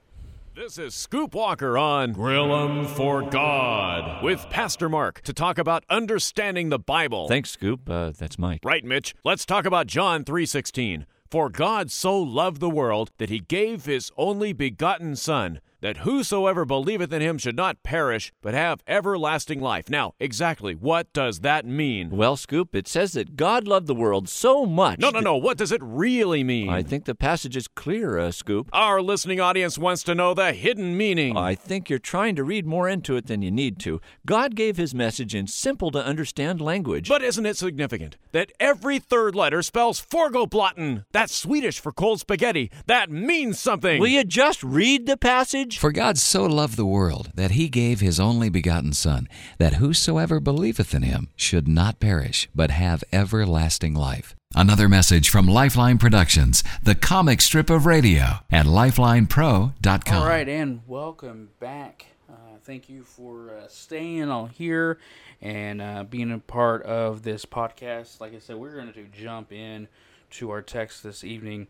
This 0.56 0.78
is 0.78 0.94
Scoop 0.94 1.34
Walker 1.34 1.76
on 1.76 2.14
Grill 2.14 2.56
'em 2.56 2.86
for 2.86 3.20
God 3.20 4.24
with 4.24 4.48
Pastor 4.48 4.88
Mark 4.88 5.20
to 5.24 5.34
talk 5.34 5.58
about 5.58 5.84
understanding 5.90 6.70
the 6.70 6.78
Bible. 6.78 7.28
Thanks, 7.28 7.50
Scoop. 7.50 7.90
Uh, 7.90 8.12
that's 8.18 8.38
Mike. 8.38 8.60
Right, 8.64 8.82
Mitch. 8.82 9.14
Let's 9.22 9.44
talk 9.44 9.66
about 9.66 9.86
John 9.86 10.24
3:16. 10.24 11.04
For 11.30 11.50
God 11.50 11.90
so 11.90 12.18
loved 12.18 12.60
the 12.60 12.70
world 12.70 13.10
that 13.18 13.28
he 13.28 13.38
gave 13.38 13.84
his 13.84 14.10
only 14.16 14.54
begotten 14.54 15.14
son 15.14 15.60
that 15.80 15.98
whosoever 15.98 16.64
believeth 16.64 17.12
in 17.12 17.22
him 17.22 17.38
should 17.38 17.56
not 17.56 17.82
perish, 17.82 18.32
but 18.42 18.54
have 18.54 18.82
everlasting 18.86 19.60
life. 19.60 19.88
Now, 19.88 20.14
exactly 20.18 20.74
what 20.74 21.12
does 21.12 21.40
that 21.40 21.64
mean? 21.64 22.10
Well, 22.10 22.36
Scoop, 22.36 22.74
it 22.74 22.88
says 22.88 23.12
that 23.12 23.36
God 23.36 23.66
loved 23.66 23.86
the 23.86 23.94
world 23.94 24.28
so 24.28 24.66
much. 24.66 24.98
No, 24.98 25.10
no, 25.10 25.20
no. 25.20 25.36
What 25.36 25.58
does 25.58 25.72
it 25.72 25.80
really 25.82 26.44
mean? 26.44 26.68
I 26.68 26.82
think 26.82 27.04
the 27.04 27.14
passage 27.14 27.56
is 27.56 27.68
clear, 27.68 28.18
uh, 28.18 28.30
Scoop. 28.30 28.68
Our 28.72 29.02
listening 29.02 29.40
audience 29.40 29.78
wants 29.78 30.02
to 30.04 30.14
know 30.14 30.34
the 30.34 30.52
hidden 30.52 30.96
meaning. 30.96 31.36
I 31.36 31.54
think 31.54 31.88
you're 31.90 31.98
trying 31.98 32.36
to 32.36 32.44
read 32.44 32.66
more 32.66 32.88
into 32.88 33.16
it 33.16 33.26
than 33.26 33.42
you 33.42 33.50
need 33.50 33.78
to. 33.80 34.00
God 34.24 34.54
gave 34.54 34.76
his 34.76 34.94
message 34.94 35.34
in 35.34 35.46
simple 35.46 35.90
to 35.90 36.04
understand 36.04 36.60
language. 36.60 37.08
But 37.08 37.22
isn't 37.22 37.46
it 37.46 37.56
significant 37.56 38.16
that 38.32 38.52
every 38.60 38.98
third 38.98 39.34
letter 39.34 39.62
spells 39.62 40.00
Forgoblotten? 40.00 41.04
That's 41.12 41.34
Swedish 41.34 41.80
for 41.80 41.92
cold 41.92 42.20
spaghetti. 42.20 42.70
That 42.86 43.10
means 43.10 43.58
something. 43.58 44.00
Will 44.00 44.08
you 44.08 44.24
just 44.24 44.62
read 44.62 45.06
the 45.06 45.16
passage? 45.16 45.75
For 45.78 45.92
God 45.92 46.16
so 46.16 46.46
loved 46.46 46.76
the 46.76 46.86
world 46.86 47.30
that 47.34 47.50
he 47.50 47.68
gave 47.68 48.00
his 48.00 48.18
only 48.18 48.48
begotten 48.48 48.94
Son, 48.94 49.28
that 49.58 49.74
whosoever 49.74 50.40
believeth 50.40 50.94
in 50.94 51.02
him 51.02 51.28
should 51.36 51.68
not 51.68 52.00
perish, 52.00 52.48
but 52.54 52.70
have 52.70 53.04
everlasting 53.12 53.94
life. 53.94 54.34
Another 54.54 54.88
message 54.88 55.28
from 55.28 55.46
Lifeline 55.46 55.98
Productions, 55.98 56.64
the 56.82 56.94
comic 56.94 57.42
strip 57.42 57.68
of 57.68 57.84
radio 57.84 58.38
at 58.50 58.64
lifelinepro.com. 58.64 60.16
All 60.16 60.26
right, 60.26 60.48
and 60.48 60.80
welcome 60.86 61.50
back. 61.60 62.06
Uh, 62.28 62.56
thank 62.62 62.88
you 62.88 63.04
for 63.04 63.54
uh, 63.54 63.68
staying 63.68 64.30
on 64.30 64.48
here 64.48 64.98
and 65.42 65.82
uh, 65.82 66.04
being 66.04 66.32
a 66.32 66.38
part 66.38 66.84
of 66.84 67.22
this 67.22 67.44
podcast. 67.44 68.18
Like 68.18 68.34
I 68.34 68.38
said, 68.38 68.56
we're 68.56 68.76
going 68.76 68.92
to 68.94 69.04
jump 69.12 69.52
in 69.52 69.88
to 70.30 70.50
our 70.50 70.62
text 70.62 71.02
this 71.02 71.22
evening 71.22 71.66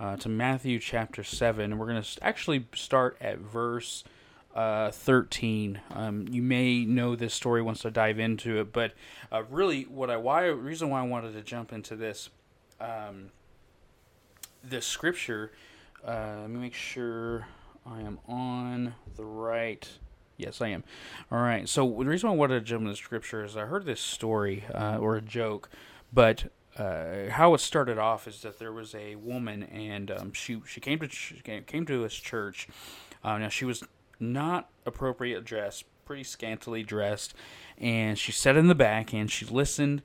uh, 0.00 0.16
to 0.16 0.28
Matthew 0.28 0.78
chapter 0.78 1.22
7. 1.22 1.76
We're 1.78 1.86
going 1.86 2.02
to 2.02 2.24
actually 2.24 2.66
start 2.74 3.18
at 3.20 3.38
verse 3.38 4.02
uh, 4.54 4.90
13. 4.90 5.80
Um, 5.94 6.26
you 6.30 6.42
may 6.42 6.84
know 6.84 7.14
this 7.14 7.34
story 7.34 7.62
once 7.62 7.84
I 7.84 7.90
dive 7.90 8.18
into 8.18 8.58
it, 8.60 8.72
but 8.72 8.94
uh, 9.30 9.42
really, 9.50 9.82
what 9.82 10.10
I 10.10 10.16
why 10.16 10.46
reason 10.46 10.88
why 10.90 11.00
I 11.00 11.06
wanted 11.06 11.34
to 11.34 11.42
jump 11.42 11.72
into 11.72 11.94
this 11.94 12.30
um, 12.80 13.30
this 14.64 14.86
scripture. 14.86 15.52
Uh, 16.04 16.38
let 16.40 16.50
me 16.50 16.58
make 16.58 16.74
sure 16.74 17.46
I 17.86 18.00
am 18.00 18.18
on 18.26 18.94
the 19.16 19.24
right. 19.24 19.86
Yes, 20.38 20.62
I 20.62 20.68
am. 20.68 20.82
All 21.30 21.38
right. 21.38 21.68
So 21.68 21.86
the 21.86 22.06
reason 22.06 22.30
why 22.30 22.34
I 22.34 22.38
wanted 22.38 22.54
to 22.54 22.60
jump 22.62 22.82
into 22.82 22.96
scripture 22.96 23.44
is 23.44 23.54
I 23.54 23.66
heard 23.66 23.84
this 23.84 24.00
story 24.00 24.64
uh, 24.74 24.96
or 24.96 25.16
a 25.16 25.20
joke, 25.20 25.68
but 26.10 26.50
uh, 26.80 27.28
how 27.30 27.52
it 27.52 27.60
started 27.60 27.98
off 27.98 28.26
is 28.26 28.40
that 28.40 28.58
there 28.58 28.72
was 28.72 28.94
a 28.94 29.14
woman 29.16 29.64
and 29.64 30.10
um, 30.10 30.32
she 30.32 30.62
she 30.66 30.80
came 30.80 30.98
to 30.98 31.08
came 31.66 31.84
to 31.84 32.00
his 32.00 32.14
church. 32.14 32.68
Uh, 33.22 33.36
now 33.36 33.48
she 33.48 33.66
was 33.66 33.84
not 34.18 34.70
appropriate 34.86 35.44
dressed, 35.44 35.84
pretty 36.06 36.24
scantily 36.24 36.82
dressed, 36.82 37.34
and 37.76 38.18
she 38.18 38.32
sat 38.32 38.56
in 38.56 38.68
the 38.68 38.74
back 38.74 39.12
and 39.12 39.30
she 39.30 39.44
listened, 39.44 40.00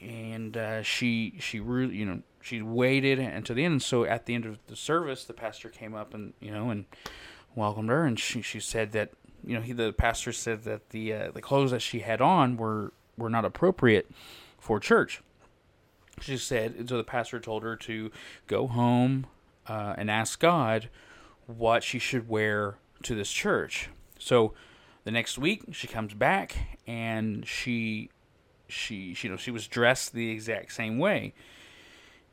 and 0.00 0.56
uh, 0.56 0.82
she 0.82 1.34
she 1.40 1.58
really 1.58 1.96
you 1.96 2.06
know 2.06 2.22
she 2.40 2.62
waited 2.62 3.18
until 3.18 3.56
the 3.56 3.64
end. 3.64 3.72
And 3.72 3.82
so 3.82 4.04
at 4.04 4.26
the 4.26 4.34
end 4.34 4.46
of 4.46 4.58
the 4.68 4.76
service, 4.76 5.24
the 5.24 5.34
pastor 5.34 5.68
came 5.68 5.94
up 5.94 6.14
and 6.14 6.34
you 6.38 6.52
know 6.52 6.70
and 6.70 6.84
welcomed 7.56 7.88
her, 7.88 8.04
and 8.04 8.16
she 8.16 8.42
she 8.42 8.60
said 8.60 8.92
that 8.92 9.10
you 9.44 9.56
know 9.56 9.60
he 9.60 9.72
the 9.72 9.92
pastor 9.92 10.32
said 10.32 10.62
that 10.64 10.90
the 10.90 11.12
uh, 11.12 11.30
the 11.32 11.42
clothes 11.42 11.72
that 11.72 11.82
she 11.82 12.00
had 12.00 12.20
on 12.20 12.56
were 12.56 12.92
were 13.18 13.30
not 13.30 13.44
appropriate 13.44 14.08
for 14.58 14.78
church 14.78 15.20
she 16.20 16.36
said 16.36 16.88
so 16.88 16.96
the 16.96 17.04
pastor 17.04 17.38
told 17.38 17.62
her 17.62 17.76
to 17.76 18.10
go 18.46 18.66
home 18.66 19.26
uh, 19.66 19.94
and 19.98 20.10
ask 20.10 20.40
god 20.40 20.88
what 21.46 21.82
she 21.82 21.98
should 21.98 22.28
wear 22.28 22.76
to 23.02 23.14
this 23.14 23.30
church. 23.30 23.88
So 24.18 24.54
the 25.04 25.10
next 25.10 25.38
week 25.38 25.62
she 25.72 25.86
comes 25.86 26.14
back 26.14 26.78
and 26.86 27.46
she 27.46 28.10
she, 28.68 29.14
she 29.14 29.28
you 29.28 29.32
know 29.32 29.36
she 29.38 29.50
was 29.50 29.66
dressed 29.66 30.12
the 30.12 30.30
exact 30.30 30.72
same 30.72 30.98
way. 30.98 31.34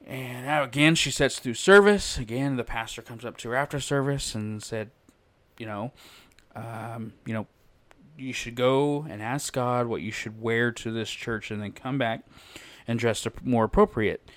And 0.05 0.45
now 0.45 0.63
again 0.63 0.95
she 0.95 1.11
sets 1.11 1.39
through 1.39 1.53
service. 1.53 2.17
Again 2.17 2.57
the 2.57 2.63
pastor 2.63 3.01
comes 3.01 3.23
up 3.23 3.37
to 3.37 3.49
her 3.49 3.55
after 3.55 3.79
service 3.79 4.35
and 4.35 4.61
said 4.61 4.91
you 5.57 5.65
know 5.65 5.91
um, 6.55 7.13
you 7.25 7.33
know 7.33 7.47
you 8.17 8.33
should 8.33 8.55
go 8.55 9.05
and 9.09 9.21
ask 9.21 9.53
god 9.53 9.87
what 9.87 10.01
you 10.01 10.11
should 10.11 10.39
wear 10.41 10.71
to 10.71 10.91
this 10.91 11.09
church 11.09 11.49
and 11.49 11.61
then 11.61 11.71
come 11.71 11.97
back 11.97 12.23
and 12.87 12.99
dressed 12.99 13.27
more 13.43 13.65
appropriate. 13.65 14.27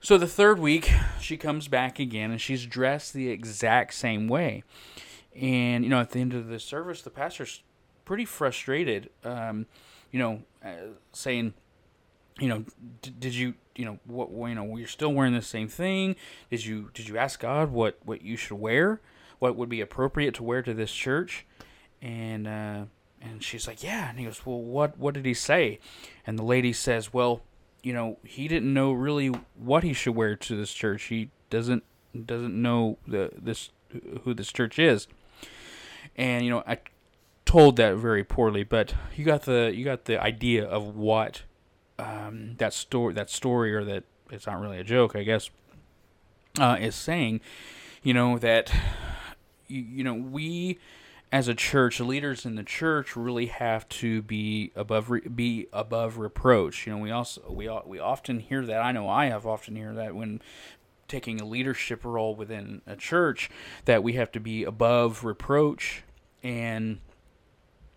So 0.00 0.16
the 0.16 0.26
third 0.26 0.58
week, 0.58 0.90
she 1.20 1.36
comes 1.36 1.68
back 1.68 1.98
again 1.98 2.30
and 2.30 2.40
she's 2.40 2.64
dressed 2.64 3.12
the 3.12 3.28
exact 3.28 3.92
same 3.94 4.28
way. 4.28 4.64
And, 5.34 5.84
you 5.84 5.90
know, 5.90 6.00
at 6.00 6.10
the 6.10 6.20
end 6.20 6.32
of 6.32 6.48
the 6.48 6.58
service, 6.58 7.02
the 7.02 7.10
pastor's 7.10 7.62
pretty 8.04 8.24
frustrated, 8.24 9.10
um, 9.24 9.66
you 10.10 10.18
know, 10.18 10.42
uh, 10.64 10.94
saying, 11.12 11.54
you 12.38 12.48
know, 12.48 12.64
did 13.02 13.34
you, 13.34 13.54
you 13.76 13.84
know, 13.84 13.98
what, 14.06 14.30
you 14.48 14.54
know, 14.54 14.76
you're 14.76 14.88
still 14.88 15.12
wearing 15.12 15.34
the 15.34 15.42
same 15.42 15.68
thing. 15.68 16.16
Did 16.50 16.64
you, 16.64 16.90
did 16.94 17.06
you 17.06 17.18
ask 17.18 17.38
God 17.38 17.70
what, 17.70 17.98
what 18.04 18.22
you 18.22 18.36
should 18.36 18.58
wear? 18.58 19.00
What 19.38 19.54
would 19.56 19.68
be 19.68 19.80
appropriate 19.80 20.34
to 20.36 20.42
wear 20.42 20.62
to 20.62 20.74
this 20.74 20.92
church? 20.92 21.46
And, 22.00 22.48
uh, 22.48 22.84
and 23.20 23.42
she's 23.42 23.66
like, 23.66 23.82
yeah. 23.82 24.08
And 24.08 24.18
he 24.18 24.24
goes, 24.24 24.44
well, 24.46 24.60
what, 24.60 24.98
what 24.98 25.12
did 25.12 25.26
he 25.26 25.34
say? 25.34 25.78
And 26.26 26.38
the 26.38 26.42
lady 26.42 26.72
says, 26.72 27.12
well, 27.12 27.42
you 27.82 27.92
know, 27.92 28.18
he 28.24 28.48
didn't 28.48 28.72
know 28.72 28.92
really 28.92 29.28
what 29.54 29.82
he 29.82 29.92
should 29.92 30.14
wear 30.14 30.36
to 30.36 30.56
this 30.56 30.72
church. 30.72 31.04
He 31.04 31.30
doesn't 31.48 31.84
doesn't 32.26 32.60
know 32.60 32.98
the 33.06 33.30
this 33.36 33.70
who 34.22 34.34
this 34.34 34.52
church 34.52 34.78
is. 34.78 35.06
And 36.16 36.44
you 36.44 36.50
know, 36.50 36.62
I 36.66 36.78
told 37.44 37.76
that 37.76 37.96
very 37.96 38.24
poorly, 38.24 38.64
but 38.64 38.94
you 39.16 39.24
got 39.24 39.42
the 39.42 39.72
you 39.74 39.84
got 39.84 40.04
the 40.04 40.20
idea 40.20 40.64
of 40.64 40.96
what 40.96 41.42
um, 41.98 42.56
that 42.58 42.72
story 42.72 43.14
that 43.14 43.30
story 43.30 43.74
or 43.74 43.84
that 43.84 44.04
it's 44.30 44.46
not 44.46 44.60
really 44.60 44.78
a 44.78 44.84
joke, 44.84 45.16
I 45.16 45.22
guess, 45.22 45.50
uh, 46.58 46.76
is 46.80 46.94
saying. 46.94 47.40
You 48.02 48.14
know 48.14 48.38
that 48.38 48.72
you, 49.66 49.82
you 49.82 50.04
know 50.04 50.14
we 50.14 50.78
as 51.32 51.46
a 51.46 51.54
church, 51.54 52.00
leaders 52.00 52.44
in 52.44 52.56
the 52.56 52.64
church 52.64 53.14
really 53.14 53.46
have 53.46 53.88
to 53.88 54.22
be 54.22 54.72
above 54.74 55.10
re- 55.10 55.20
be 55.20 55.68
above 55.72 56.18
reproach. 56.18 56.86
You 56.86 56.94
know, 56.94 56.98
we 56.98 57.10
also 57.10 57.42
we 57.48 57.70
we 57.86 57.98
often 57.98 58.40
hear 58.40 58.66
that. 58.66 58.82
I 58.82 58.92
know 58.92 59.08
I 59.08 59.26
have 59.26 59.46
often 59.46 59.76
hear 59.76 59.92
that 59.94 60.14
when 60.14 60.42
taking 61.06 61.40
a 61.40 61.44
leadership 61.44 62.04
role 62.04 62.34
within 62.34 62.82
a 62.86 62.96
church 62.96 63.50
that 63.84 64.02
we 64.02 64.14
have 64.14 64.30
to 64.32 64.40
be 64.40 64.62
above 64.62 65.24
reproach 65.24 66.04
and 66.42 67.00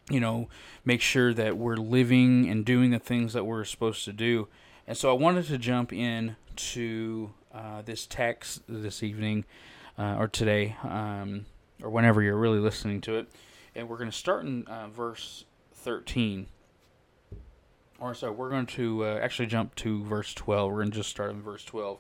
you 0.10 0.20
know 0.20 0.50
make 0.84 1.00
sure 1.00 1.34
that 1.34 1.56
we're 1.58 1.78
living 1.78 2.50
and 2.50 2.66
doing 2.66 2.90
the 2.92 3.00
things 3.00 3.34
that 3.34 3.46
we're 3.46 3.66
supposed 3.66 4.06
to 4.06 4.14
do. 4.14 4.48
And 4.86 4.98
so 4.98 5.10
I 5.10 5.14
wanted 5.14 5.46
to 5.48 5.58
jump 5.58 5.92
in 5.92 6.36
to 6.56 7.32
uh, 7.52 7.82
this 7.82 8.06
text 8.06 8.62
this 8.68 9.02
evening 9.02 9.46
uh, 9.98 10.18
or 10.20 10.28
today. 10.28 10.76
Um, 10.84 11.46
or 11.82 11.90
whenever 11.90 12.22
you're 12.22 12.38
really 12.38 12.60
listening 12.60 13.02
to 13.02 13.16
it. 13.16 13.28
And 13.76 13.90
we're 13.90 13.98
going 13.98 14.12
to 14.12 14.18
start 14.18 14.46
in 14.46 14.66
uh, 14.68 14.88
verse 14.88 15.46
13. 15.74 16.48
Or 18.00 18.14
so 18.14 18.32
we're 18.32 18.50
going 18.50 18.66
to 18.68 19.06
uh, 19.06 19.20
actually 19.22 19.48
jump 19.48 19.76
to 19.76 20.04
verse 20.04 20.34
12. 20.34 20.72
We're 20.72 20.80
going 20.80 20.92
to 20.92 20.98
just 20.98 21.10
start 21.10 21.32
in 21.32 21.42
verse 21.42 21.64
12. 21.64 22.00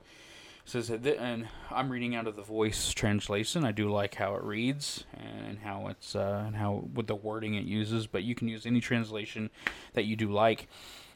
It 0.65 0.69
says 0.69 0.89
and 0.89 1.47
I'm 1.71 1.89
reading 1.89 2.15
out 2.15 2.25
of 2.25 2.35
the 2.35 2.41
voice 2.41 2.93
translation. 2.93 3.65
I 3.65 3.71
do 3.71 3.89
like 3.89 4.15
how 4.15 4.35
it 4.35 4.43
reads 4.43 5.03
and 5.13 5.59
how 5.59 5.87
it's 5.87 6.15
uh, 6.15 6.43
and 6.47 6.55
how 6.55 6.85
with 6.93 7.07
the 7.07 7.15
wording 7.15 7.55
it 7.55 7.65
uses. 7.65 8.07
But 8.07 8.23
you 8.23 8.33
can 8.33 8.47
use 8.47 8.65
any 8.65 8.79
translation 8.79 9.49
that 9.93 10.05
you 10.05 10.15
do 10.15 10.31
like. 10.31 10.69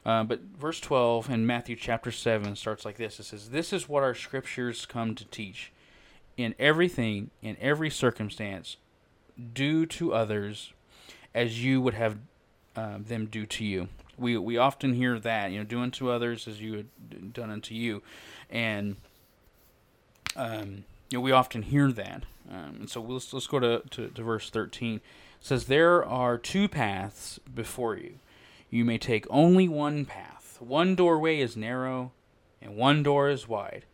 Uh, 0.05 0.23
but 0.23 0.41
verse 0.41 0.79
12 0.81 1.29
in 1.29 1.45
Matthew 1.45 1.75
chapter 1.77 2.11
7 2.11 2.55
starts 2.57 2.83
like 2.83 2.97
this. 2.97 3.19
It 3.19 3.23
says, 3.23 3.49
"This 3.49 3.71
is 3.71 3.87
what 3.87 4.03
our 4.03 4.15
scriptures 4.15 4.85
come 4.85 5.15
to 5.15 5.23
teach." 5.25 5.71
In 6.37 6.55
everything, 6.59 7.31
in 7.41 7.57
every 7.59 7.89
circumstance, 7.89 8.77
do 9.53 9.85
to 9.87 10.13
others 10.13 10.73
as 11.33 11.63
you 11.63 11.81
would 11.81 11.95
have 11.95 12.17
uh, 12.75 12.97
them 12.99 13.25
do 13.25 13.45
to 13.45 13.65
you. 13.65 13.89
We 14.17 14.37
we 14.37 14.57
often 14.57 14.93
hear 14.93 15.19
that, 15.19 15.51
you 15.51 15.59
know, 15.59 15.63
doing 15.63 15.91
to 15.91 16.09
others 16.09 16.47
as 16.47 16.61
you 16.61 16.73
had 16.73 17.33
done 17.33 17.51
unto 17.51 17.75
you, 17.75 18.01
and 18.49 18.95
um, 20.35 20.85
you 21.09 21.17
know, 21.17 21.21
we 21.21 21.31
often 21.31 21.63
hear 21.63 21.91
that. 21.91 22.23
Um, 22.49 22.77
and 22.79 22.89
so 22.89 23.01
let's, 23.01 23.33
let's 23.33 23.47
go 23.47 23.59
to, 23.59 23.81
to, 23.91 24.07
to 24.09 24.23
verse 24.23 24.49
13. 24.49 24.95
It 24.95 25.01
says, 25.41 25.65
There 25.65 26.05
are 26.05 26.37
two 26.37 26.67
paths 26.67 27.39
before 27.53 27.97
you. 27.97 28.19
You 28.69 28.85
may 28.85 28.97
take 28.97 29.25
only 29.29 29.67
one 29.67 30.05
path. 30.05 30.57
One 30.59 30.95
doorway 30.95 31.39
is 31.39 31.55
narrow, 31.55 32.11
and 32.61 32.75
one 32.75 33.03
door 33.03 33.29
is 33.29 33.47
wide. 33.47 33.85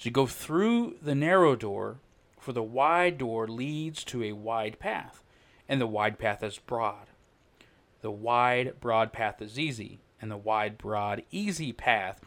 So 0.00 0.06
you 0.06 0.12
go 0.12 0.26
through 0.26 0.96
the 1.02 1.14
narrow 1.14 1.54
door, 1.54 1.98
for 2.38 2.54
the 2.54 2.62
wide 2.62 3.18
door 3.18 3.46
leads 3.46 4.02
to 4.04 4.22
a 4.22 4.32
wide 4.32 4.78
path, 4.78 5.22
and 5.68 5.78
the 5.78 5.86
wide 5.86 6.18
path 6.18 6.42
is 6.42 6.58
broad. 6.58 7.08
The 8.00 8.10
wide, 8.10 8.80
broad 8.80 9.12
path 9.12 9.42
is 9.42 9.58
easy, 9.58 10.00
and 10.18 10.30
the 10.30 10.38
wide, 10.38 10.78
broad, 10.78 11.22
easy 11.30 11.74
path 11.74 12.18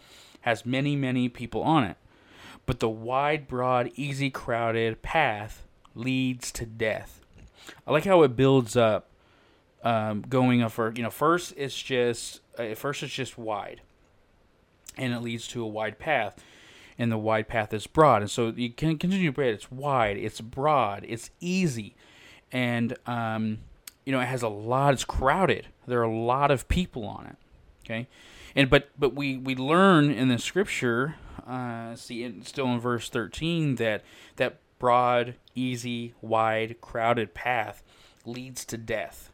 has 0.42 0.68
many, 0.68 0.96
many 0.96 1.30
people 1.30 1.64
on 1.64 1.84
it. 1.84 1.98
But 2.68 2.80
the 2.80 2.90
wide, 2.90 3.48
broad, 3.48 3.90
easy, 3.96 4.30
crowded 4.30 5.02
path 5.02 5.66
leads 5.96 6.52
to 6.52 6.68
death. 6.68 7.22
I 7.88 7.92
like 7.92 8.06
how 8.06 8.22
it 8.22 8.36
builds 8.36 8.78
up, 8.78 9.10
um, 9.84 10.22
going 10.22 10.62
up 10.62 10.74
for 10.74 10.94
you 10.96 11.02
know 11.02 11.10
first 11.10 11.56
it's 11.58 11.82
just 11.82 12.42
uh, 12.60 12.76
first 12.76 13.02
it's 13.02 13.12
just 13.12 13.36
wide, 13.36 13.82
and 14.96 15.12
it 15.12 15.24
leads 15.24 15.48
to 15.48 15.64
a 15.64 15.68
wide 15.68 15.98
path, 15.98 16.38
and 16.98 17.12
the 17.12 17.18
wide 17.18 17.48
path 17.48 17.74
is 17.74 17.88
broad, 17.88 18.22
and 18.22 18.32
so 18.32 18.54
you 18.56 18.70
can 18.70 18.98
continue 18.98 19.30
to 19.30 19.34
pray. 19.34 19.52
It's 19.52 19.72
wide, 19.72 20.18
it's 20.18 20.42
broad, 20.42 21.06
it's 21.08 21.30
easy, 21.40 21.96
and 22.52 22.96
um, 23.06 23.60
you 24.06 24.12
know 24.12 24.20
it 24.20 24.28
has 24.28 24.44
a 24.44 24.50
lot. 24.50 24.94
It's 24.94 25.06
crowded. 25.06 25.68
There 25.88 26.00
are 26.00 26.04
a 26.04 26.16
lot 26.16 26.52
of 26.52 26.68
people 26.68 27.06
on 27.06 27.26
it. 27.26 27.36
Okay, 27.86 28.08
and 28.56 28.70
but 28.70 28.90
but 28.98 29.14
we 29.14 29.38
we 29.38 29.56
learn 29.56 30.12
in 30.12 30.30
the 30.30 30.38
scripture 30.38 31.16
uh, 31.48 31.96
see 31.96 32.24
it 32.24 32.48
still 32.48 32.68
in 32.68 32.80
verse 32.80 33.10
13 33.10 33.76
that 33.76 34.04
that 34.38 34.60
broad 34.80 35.36
easy 35.56 36.14
wide 36.22 36.80
crowded 36.82 37.34
path 37.34 37.84
leads 38.26 38.66
to 38.66 38.78
death 38.78 39.32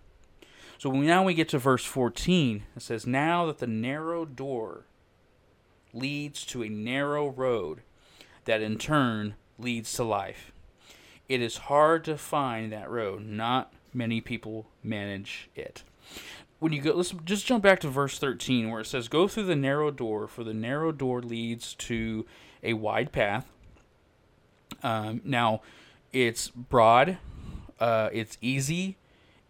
so 0.77 0.91
now 0.91 1.23
we 1.23 1.33
get 1.33 1.49
to 1.49 1.57
verse 1.59 1.85
14 1.85 2.63
it 2.75 2.81
says 2.81 3.05
now 3.05 3.45
that 3.45 3.59
the 3.59 3.67
narrow 3.67 4.25
door 4.25 4.85
leads 5.93 6.45
to 6.45 6.63
a 6.63 6.69
narrow 6.69 7.29
road 7.29 7.81
that 8.45 8.61
in 8.61 8.77
turn 8.77 9.35
leads 9.57 9.91
to 9.93 10.03
life 10.03 10.51
it 11.27 11.41
is 11.41 11.57
hard 11.57 12.03
to 12.03 12.17
find 12.17 12.71
that 12.71 12.89
road 12.89 13.25
not 13.25 13.73
many 13.93 14.21
people 14.21 14.67
manage 14.83 15.49
it 15.55 15.83
when 16.59 16.73
you 16.73 16.81
go, 16.81 16.91
let's 16.91 17.13
just 17.23 17.45
jump 17.45 17.63
back 17.63 17.79
to 17.79 17.87
verse 17.87 18.19
13 18.19 18.69
where 18.69 18.81
it 18.81 18.85
says, 18.85 19.07
Go 19.07 19.27
through 19.27 19.45
the 19.45 19.55
narrow 19.55 19.91
door, 19.91 20.27
for 20.27 20.43
the 20.43 20.53
narrow 20.53 20.91
door 20.91 21.21
leads 21.21 21.73
to 21.75 22.25
a 22.61 22.73
wide 22.73 23.11
path. 23.11 23.49
Um, 24.83 25.21
now, 25.23 25.61
it's 26.11 26.49
broad, 26.49 27.17
uh, 27.79 28.09
it's 28.11 28.37
easy, 28.41 28.97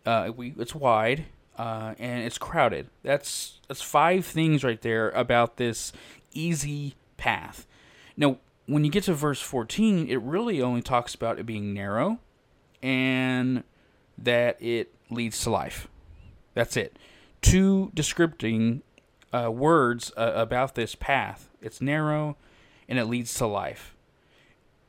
uh, 0.05 0.31
we, 0.35 0.53
it's 0.57 0.75
wide, 0.75 1.25
uh, 1.57 1.95
and 1.97 2.23
it's 2.23 2.37
crowded. 2.37 2.89
That's 3.03 3.59
that's 3.67 3.81
five 3.81 4.25
things 4.25 4.63
right 4.63 4.81
there 4.81 5.09
about 5.11 5.57
this 5.57 5.91
easy 6.33 6.95
path. 7.17 7.67
Now, 8.17 8.37
when 8.65 8.83
you 8.83 8.91
get 8.91 9.05
to 9.05 9.13
verse 9.13 9.41
14, 9.41 10.07
it 10.09 10.21
really 10.21 10.61
only 10.61 10.81
talks 10.81 11.15
about 11.15 11.39
it 11.39 11.45
being 11.45 11.73
narrow 11.73 12.19
and 12.83 13.63
that 14.17 14.61
it 14.61 14.93
leads 15.09 15.41
to 15.43 15.49
life. 15.49 15.87
That's 16.53 16.77
it. 16.77 16.97
Two 17.41 17.91
descripting 17.95 18.81
uh, 19.33 19.51
words 19.51 20.11
uh, 20.17 20.33
about 20.35 20.75
this 20.75 20.95
path. 20.95 21.49
It's 21.61 21.81
narrow 21.81 22.37
and 22.87 22.99
it 22.99 23.05
leads 23.05 23.33
to 23.35 23.47
life. 23.47 23.95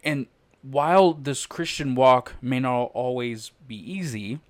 And 0.03 0.27
while 0.63 1.13
this 1.15 1.47
Christian 1.47 1.95
walk 1.95 2.35
may 2.41 2.61
not 2.61 2.91
always 2.95 3.53
be 3.67 3.77
easy, 3.77 4.41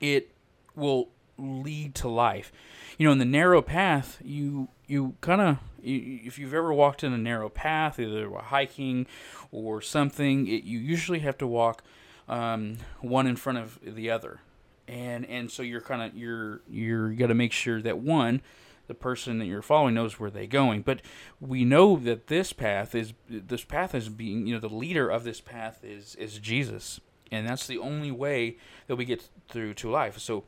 it 0.00 0.30
will 0.74 1.08
lead 1.38 1.94
to 1.96 2.08
life. 2.08 2.52
You 2.98 3.06
know, 3.06 3.12
in 3.12 3.18
the 3.18 3.24
narrow 3.24 3.62
path, 3.62 4.18
you 4.22 4.68
you 4.86 5.14
kind 5.20 5.40
of 5.40 5.58
if 5.82 6.38
you've 6.38 6.54
ever 6.54 6.72
walked 6.72 7.04
in 7.04 7.12
a 7.12 7.18
narrow 7.18 7.48
path, 7.48 7.98
either 7.98 8.28
hiking 8.30 9.06
or 9.52 9.80
something, 9.80 10.46
it, 10.48 10.64
you 10.64 10.78
usually 10.78 11.20
have 11.20 11.38
to 11.38 11.46
walk 11.46 11.82
um, 12.28 12.78
one 13.00 13.26
in 13.26 13.36
front 13.36 13.58
of 13.58 13.78
the 13.82 14.10
other. 14.10 14.40
And 14.86 15.26
and 15.26 15.50
so 15.50 15.62
you're 15.62 15.80
kind 15.80 16.02
of 16.02 16.16
you're 16.16 16.62
you're 16.68 17.10
got 17.10 17.28
to 17.28 17.34
make 17.34 17.52
sure 17.52 17.80
that 17.82 17.98
one 17.98 18.42
the 18.88 18.94
person 18.94 19.38
that 19.38 19.44
you're 19.44 19.62
following 19.62 19.94
knows 19.94 20.18
where 20.18 20.30
they're 20.30 20.46
going. 20.46 20.82
But 20.82 21.02
we 21.40 21.64
know 21.64 21.96
that 21.96 22.26
this 22.26 22.52
path 22.52 22.94
is 22.94 23.12
this 23.28 23.64
path 23.64 23.94
is 23.94 24.08
being 24.08 24.46
you 24.46 24.54
know 24.54 24.60
the 24.60 24.68
leader 24.68 25.08
of 25.08 25.24
this 25.24 25.40
path 25.40 25.80
is 25.84 26.14
is 26.16 26.38
jesus. 26.38 27.00
And 27.30 27.46
that's 27.46 27.66
the 27.66 27.76
only 27.76 28.10
way 28.10 28.56
that 28.86 28.96
we 28.96 29.04
get 29.04 29.28
through 29.50 29.74
to 29.74 29.90
life. 29.90 30.18
So 30.18 30.44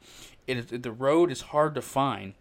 it, 0.58 0.82
the 0.82 0.92
road 0.92 1.30
is 1.30 1.40
hard 1.42 1.74
to 1.74 1.82
find 1.82 2.34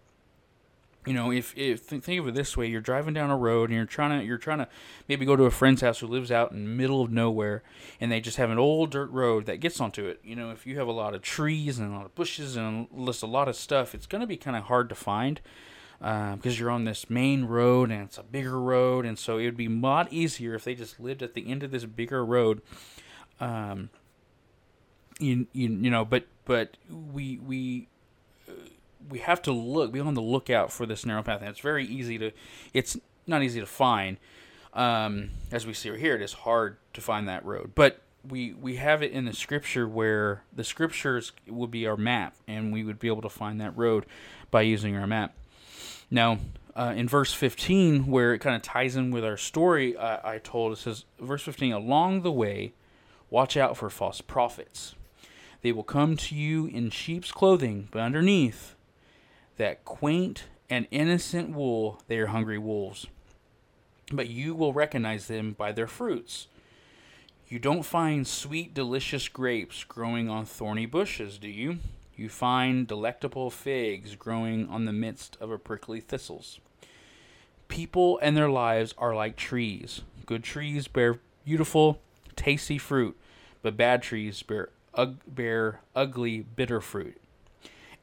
you 1.06 1.14
know, 1.14 1.32
if, 1.32 1.58
if 1.58 1.80
think 1.82 2.08
of 2.08 2.28
it 2.28 2.36
this 2.36 2.58
way, 2.58 2.68
you're 2.68 2.82
driving 2.82 3.16
down 3.16 3.32
a 3.32 3.36
road 3.36 3.70
and 3.70 3.78
you're 3.78 3.86
trying 3.86 4.20
to 4.20 4.26
you're 4.26 4.38
trying 4.38 4.60
to 4.60 4.68
maybe 5.08 5.26
go 5.26 5.36
to 5.36 5.46
a 5.46 5.52
friend's 5.52 5.82
house 5.82 6.00
who 6.00 6.06
lives 6.08 6.32
out 6.32 6.52
in 6.52 6.64
the 6.64 6.70
middle 6.70 7.02
of 7.02 7.10
nowhere, 7.10 7.64
and 8.00 8.12
they 8.12 8.22
just 8.22 8.38
have 8.38 8.52
an 8.52 8.60
old 8.60 8.92
dirt 8.92 9.10
road 9.10 9.48
that 9.48 9.60
gets 9.60 9.82
onto 9.82 10.06
it. 10.06 10.20
You 10.24 10.36
know, 10.36 10.52
if 10.52 10.68
you 10.68 10.78
have 10.78 10.88
a 10.88 10.92
lot 10.92 11.16
of 11.16 11.24
trees 11.24 11.80
and 11.80 11.92
a 11.92 11.98
lot 11.98 12.06
of 12.06 12.14
bushes 12.14 12.56
and 12.56 12.88
just 13.06 13.24
a 13.24 13.28
lot 13.28 13.48
of 13.48 13.56
stuff, 13.56 13.96
it's 13.96 14.06
going 14.06 14.22
to 14.22 14.28
be 14.28 14.38
kind 14.38 14.56
of 14.56 14.66
hard 14.66 14.88
to 14.90 14.96
find 14.96 15.42
because 15.98 16.46
uh, 16.46 16.60
you're 16.60 16.70
on 16.70 16.86
this 16.86 17.10
main 17.10 17.46
road 17.46 17.92
and 17.92 18.04
it's 18.04 18.20
a 18.20 18.24
bigger 18.24 18.60
road, 18.60 19.04
and 19.04 19.18
so 19.18 19.40
it 19.40 19.46
would 19.46 19.58
be 19.58 19.66
a 19.66 19.70
lot 19.70 20.14
easier 20.14 20.54
if 20.54 20.64
they 20.64 20.76
just 20.76 21.00
lived 21.00 21.24
at 21.24 21.34
the 21.34 21.50
end 21.50 21.64
of 21.64 21.72
this 21.72 21.86
bigger 21.86 22.24
road. 22.24 22.62
Um, 23.40 23.90
you, 25.20 25.48
you, 25.54 25.70
you 25.70 25.90
know, 25.90 26.06
but 26.06 26.28
but 26.46 26.78
we 26.90 27.40
we 27.40 27.89
we 29.08 29.20
have 29.20 29.42
to 29.44 29.52
look, 29.52 29.92
be 29.92 30.00
on 30.00 30.14
the 30.14 30.22
lookout 30.22 30.72
for 30.72 30.86
this 30.86 31.06
narrow 31.06 31.24
path. 31.24 31.42
And 31.42 31.50
it's 31.50 31.60
very 31.60 31.86
easy 31.86 32.18
to, 32.18 32.32
it's 32.74 32.98
not 33.28 33.44
easy 33.44 33.60
to 33.60 33.66
find. 33.66 34.18
Um, 34.74 35.32
as 35.52 35.66
we 35.66 35.74
see 35.74 35.96
here, 35.98 36.16
it 36.16 36.22
is 36.22 36.34
hard 36.34 36.78
to 36.94 37.02
find 37.02 37.28
that 37.28 37.46
road. 37.46 37.72
But 37.76 38.02
we 38.28 38.54
we 38.54 38.76
have 38.76 39.02
it 39.02 39.12
in 39.12 39.26
the 39.26 39.34
scripture 39.34 39.88
where 39.88 40.44
the 40.54 40.64
scriptures 40.64 41.32
would 41.48 41.72
be 41.72 41.88
our 41.88 41.98
map, 41.98 42.36
and 42.48 42.72
we 42.74 42.84
would 42.84 43.00
be 43.00 43.08
able 43.08 43.22
to 43.22 43.30
find 43.30 43.60
that 43.62 43.76
road 43.78 44.06
by 44.52 44.62
using 44.62 44.96
our 44.96 45.08
map. 45.08 45.36
Now, 46.12 46.40
uh, 46.76 46.94
in 46.96 47.08
verse 47.08 47.34
15, 47.34 48.08
where 48.08 48.34
it 48.34 48.40
kind 48.40 48.56
of 48.56 48.62
ties 48.62 48.96
in 48.96 49.12
with 49.12 49.24
our 49.24 49.38
story, 49.38 49.96
uh, 49.96 50.20
I 50.24 50.40
told 50.40 50.74
it 50.74 50.78
says, 50.78 51.06
verse 51.20 51.44
15, 51.44 51.74
along 51.74 52.22
the 52.22 52.32
way, 52.32 52.74
watch 53.30 53.56
out 53.58 53.78
for 53.78 53.90
false 53.90 54.22
prophets. 54.22 54.96
They 55.62 55.72
will 55.72 55.84
come 55.84 56.16
to 56.18 56.36
you 56.36 56.66
in 56.68 56.90
sheep's 56.90 57.32
clothing, 57.32 57.90
but 57.92 58.00
underneath 58.00 58.76
that 59.60 59.84
quaint 59.84 60.46
and 60.70 60.88
innocent 60.90 61.50
wool, 61.50 62.02
they 62.08 62.18
are 62.18 62.28
hungry 62.28 62.58
wolves. 62.58 63.08
But 64.12 64.30
you 64.30 64.56
will 64.56 64.74
recognize 64.74 65.28
them 65.28 65.52
by 65.52 65.74
their 65.74 65.86
fruits. 65.86 66.48
You 67.50 67.60
don't 67.60 67.84
find 67.84 68.26
sweet, 68.26 68.74
delicious 68.74 69.28
grapes 69.28 69.84
growing 69.84 70.30
on 70.30 70.46
thorny 70.46 70.86
bushes, 70.86 71.38
do 71.38 71.50
you? 71.50 71.80
You 72.16 72.30
find 72.30 72.88
delectable 72.88 73.50
figs 73.50 74.16
growing 74.16 74.70
on 74.70 74.86
the 74.86 74.94
midst 74.94 75.38
of 75.42 75.52
a 75.52 75.58
prickly 75.58 76.00
thistles. 76.00 76.60
People 77.68 78.18
and 78.22 78.38
their 78.38 78.50
lives 78.50 78.96
are 78.98 79.14
like 79.14 79.36
trees. 79.36 80.02
Good 80.26 80.44
trees 80.44 80.88
bear 80.88 81.20
beautiful, 81.44 82.00
tasty 82.36 82.78
fruit, 82.78 83.18
but 83.62 83.76
bad 83.76 84.04
trees 84.04 84.42
bear, 84.42 84.70
bear 85.28 85.82
ugly, 85.96 86.42
bitter 86.42 86.80
fruit. 86.80 87.18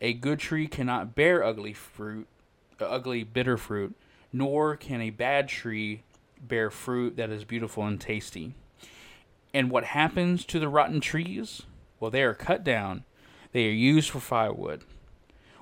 A 0.00 0.12
good 0.12 0.38
tree 0.38 0.66
cannot 0.66 1.14
bear 1.14 1.42
ugly 1.42 1.72
fruit, 1.72 2.26
uh, 2.80 2.84
ugly 2.84 3.24
bitter 3.24 3.56
fruit, 3.56 3.94
nor 4.32 4.76
can 4.76 5.00
a 5.00 5.10
bad 5.10 5.48
tree 5.48 6.02
bear 6.40 6.70
fruit 6.70 7.16
that 7.16 7.30
is 7.30 7.44
beautiful 7.44 7.84
and 7.84 8.00
tasty. 8.00 8.54
And 9.54 9.70
what 9.70 9.84
happens 9.84 10.44
to 10.46 10.58
the 10.58 10.68
rotten 10.68 11.00
trees? 11.00 11.62
Well, 11.98 12.10
they 12.10 12.22
are 12.22 12.34
cut 12.34 12.62
down. 12.62 13.04
They 13.52 13.66
are 13.68 13.72
used 13.72 14.10
for 14.10 14.20
firewood. 14.20 14.82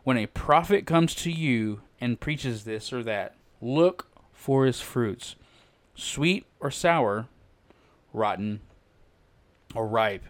When 0.02 0.16
a 0.16 0.26
prophet 0.26 0.84
comes 0.84 1.14
to 1.16 1.30
you 1.30 1.82
and 2.00 2.20
preaches 2.20 2.64
this 2.64 2.92
or 2.92 3.04
that, 3.04 3.36
look 3.62 4.08
for 4.32 4.66
his 4.66 4.80
fruits, 4.80 5.36
sweet 5.94 6.44
or 6.58 6.70
sour, 6.70 7.28
rotten 8.12 8.60
or 9.74 9.86
ripe. 9.86 10.24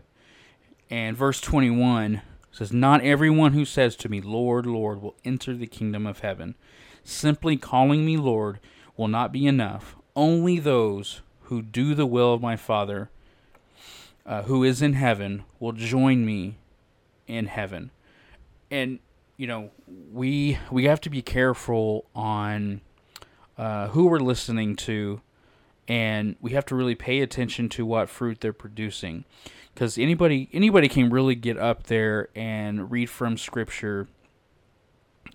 And 0.90 1.16
verse 1.16 1.40
21 1.40 2.20
says, 2.54 2.72
Not 2.72 3.02
everyone 3.02 3.52
who 3.52 3.64
says 3.64 3.96
to 3.96 4.08
me, 4.08 4.20
Lord, 4.20 4.64
Lord, 4.64 5.02
will 5.02 5.16
enter 5.24 5.56
the 5.56 5.66
kingdom 5.66 6.06
of 6.06 6.20
heaven. 6.20 6.54
Simply 7.02 7.56
calling 7.56 8.06
me 8.06 8.16
Lord 8.16 8.60
will 8.96 9.08
not 9.08 9.32
be 9.32 9.46
enough. 9.46 9.96
Only 10.14 10.60
those 10.60 11.20
who 11.42 11.62
do 11.62 11.94
the 11.94 12.06
will 12.06 12.32
of 12.32 12.40
my 12.40 12.56
Father 12.56 13.10
uh, 14.24 14.42
who 14.44 14.62
is 14.62 14.80
in 14.80 14.94
heaven 14.94 15.44
will 15.58 15.72
join 15.72 16.24
me 16.24 16.56
in 17.26 17.46
heaven. 17.46 17.90
And 18.70 19.00
you 19.36 19.48
know, 19.48 19.70
we 20.12 20.58
we 20.70 20.84
have 20.84 21.00
to 21.02 21.10
be 21.10 21.22
careful 21.22 22.06
on 22.14 22.80
uh, 23.58 23.88
who 23.88 24.06
we're 24.06 24.20
listening 24.20 24.76
to 24.76 25.20
and 25.88 26.36
we 26.40 26.52
have 26.52 26.66
to 26.66 26.74
really 26.74 26.94
pay 26.94 27.20
attention 27.20 27.68
to 27.70 27.84
what 27.84 28.08
fruit 28.08 28.40
they're 28.40 28.52
producing. 28.52 29.24
Because 29.72 29.98
anybody 29.98 30.48
anybody 30.52 30.88
can 30.88 31.10
really 31.10 31.34
get 31.34 31.58
up 31.58 31.84
there 31.84 32.28
and 32.34 32.90
read 32.90 33.10
from 33.10 33.36
scripture 33.36 34.08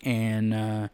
and 0.02 0.54
uh, 0.54 0.88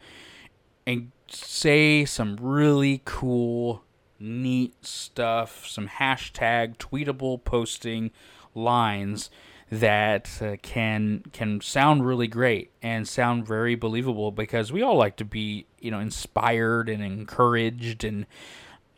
and 0.87 1.13
say 1.29 2.05
some 2.05 2.37
really 2.41 3.03
cool 3.05 3.83
neat 4.19 4.75
stuff 4.85 5.67
some 5.67 5.89
hashtag 5.89 6.77
tweetable 6.79 7.45
posting 7.45 8.11
lines 8.55 9.31
that 9.71 10.41
uh, 10.41 10.57
can 10.63 11.23
can 11.33 11.61
sound 11.61 12.07
really 12.07 12.29
great 12.29 12.71
and 12.83 13.07
sound 13.09 13.47
very 13.47 13.75
believable 13.75 14.31
because 14.31 14.73
we 14.73 14.81
all 14.81 14.97
like 14.97 15.17
to 15.17 15.25
be 15.25 15.67
you 15.81 15.91
know 15.91 15.99
inspired 15.99 16.89
and 16.89 17.03
encouraged 17.03 18.05
and 18.05 18.27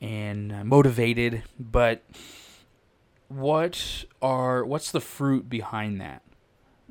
and 0.01 0.53
uh, 0.53 0.65
motivated 0.65 1.43
but 1.59 2.03
what 3.29 4.05
are 4.21 4.65
what's 4.65 4.91
the 4.91 5.01
fruit 5.01 5.49
behind 5.49 6.01
that? 6.01 6.23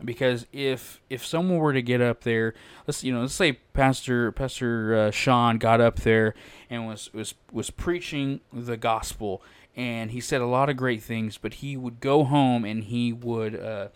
Because 0.04 0.46
if 0.54 1.02
if 1.10 1.26
someone 1.26 1.58
were 1.58 1.74
to 1.74 1.82
get 1.82 2.02
up 2.02 2.22
there 2.22 2.54
let's 2.86 3.04
you 3.04 3.12
know 3.12 3.22
let's 3.22 3.34
say 3.34 3.54
pastor 3.74 4.32
pastor 4.32 4.96
uh, 4.96 5.12
sean 5.12 5.58
got 5.58 5.82
up 5.82 6.02
there 6.02 6.36
and 6.70 6.86
was 6.86 7.12
was 7.14 7.34
was 7.52 7.72
preaching 7.72 8.42
the 8.54 8.78
gospel 8.78 9.42
and 9.76 10.12
he 10.12 10.22
said 10.22 10.40
a 10.40 10.46
lot 10.46 10.70
of 10.70 10.78
great 10.78 11.02
things 11.02 11.40
but 11.40 11.56
he 11.56 11.76
would 11.76 12.00
go 12.00 12.24
home 12.24 12.64
and 12.64 12.86
he 12.86 13.12
would 13.12 13.60
uh, 13.60 13.88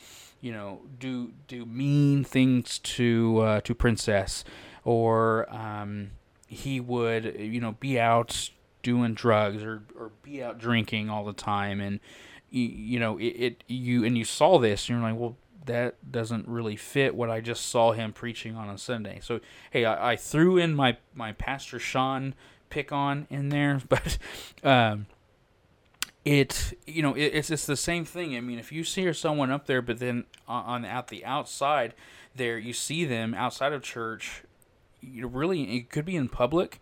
you 0.41 0.51
know 0.51 0.81
do 0.99 1.33
do 1.47 1.67
mean 1.67 2.23
things 2.23 2.79
to 2.79 3.39
uh, 3.41 3.61
to 3.61 3.75
princess 3.75 4.43
or 4.83 5.47
um, 5.53 6.09
he 6.47 6.79
would 6.79 7.35
you 7.39 7.61
know 7.61 7.73
be 7.73 7.99
out 7.99 8.49
doing 8.83 9.13
drugs 9.13 9.63
or, 9.63 9.83
or 9.97 10.11
be 10.23 10.43
out 10.43 10.57
drinking 10.57 11.09
all 11.09 11.25
the 11.25 11.33
time 11.33 11.79
and 11.79 11.99
you, 12.49 12.63
you 12.63 12.99
know 12.99 13.17
it, 13.17 13.23
it 13.23 13.63
you 13.67 14.03
and 14.03 14.17
you 14.17 14.25
saw 14.25 14.59
this 14.59 14.89
and 14.89 14.99
you're 14.99 15.09
like 15.09 15.19
well 15.19 15.37
that 15.65 16.11
doesn't 16.11 16.47
really 16.47 16.75
fit 16.75 17.15
what 17.15 17.29
I 17.29 17.41
just 17.41 17.67
saw 17.67 17.91
him 17.91 18.13
preaching 18.13 18.55
on 18.55 18.69
a 18.69 18.77
Sunday. 18.77 19.19
So 19.21 19.39
hey, 19.69 19.85
I, 19.85 20.13
I 20.13 20.15
threw 20.15 20.57
in 20.57 20.75
my 20.75 20.97
my 21.13 21.33
Pastor 21.33 21.79
Sean 21.79 22.33
pick 22.69 22.91
on 22.91 23.27
in 23.29 23.49
there, 23.49 23.81
but 23.89 24.17
um, 24.63 25.05
it 26.25 26.77
you 26.87 27.01
know 27.01 27.13
it, 27.13 27.25
it's 27.33 27.49
it's 27.49 27.65
the 27.65 27.77
same 27.77 28.05
thing. 28.05 28.35
I 28.35 28.41
mean, 28.41 28.59
if 28.59 28.71
you 28.71 28.83
see 28.83 29.11
someone 29.13 29.51
up 29.51 29.67
there, 29.67 29.81
but 29.81 29.99
then 29.99 30.25
on, 30.47 30.65
on 30.65 30.85
at 30.85 31.07
the 31.07 31.23
outside 31.25 31.93
there 32.33 32.57
you 32.57 32.71
see 32.71 33.03
them 33.03 33.33
outside 33.33 33.73
of 33.73 33.83
church, 33.83 34.43
you 35.01 35.27
really 35.27 35.77
it 35.77 35.89
could 35.89 36.05
be 36.05 36.15
in 36.15 36.29
public 36.29 36.81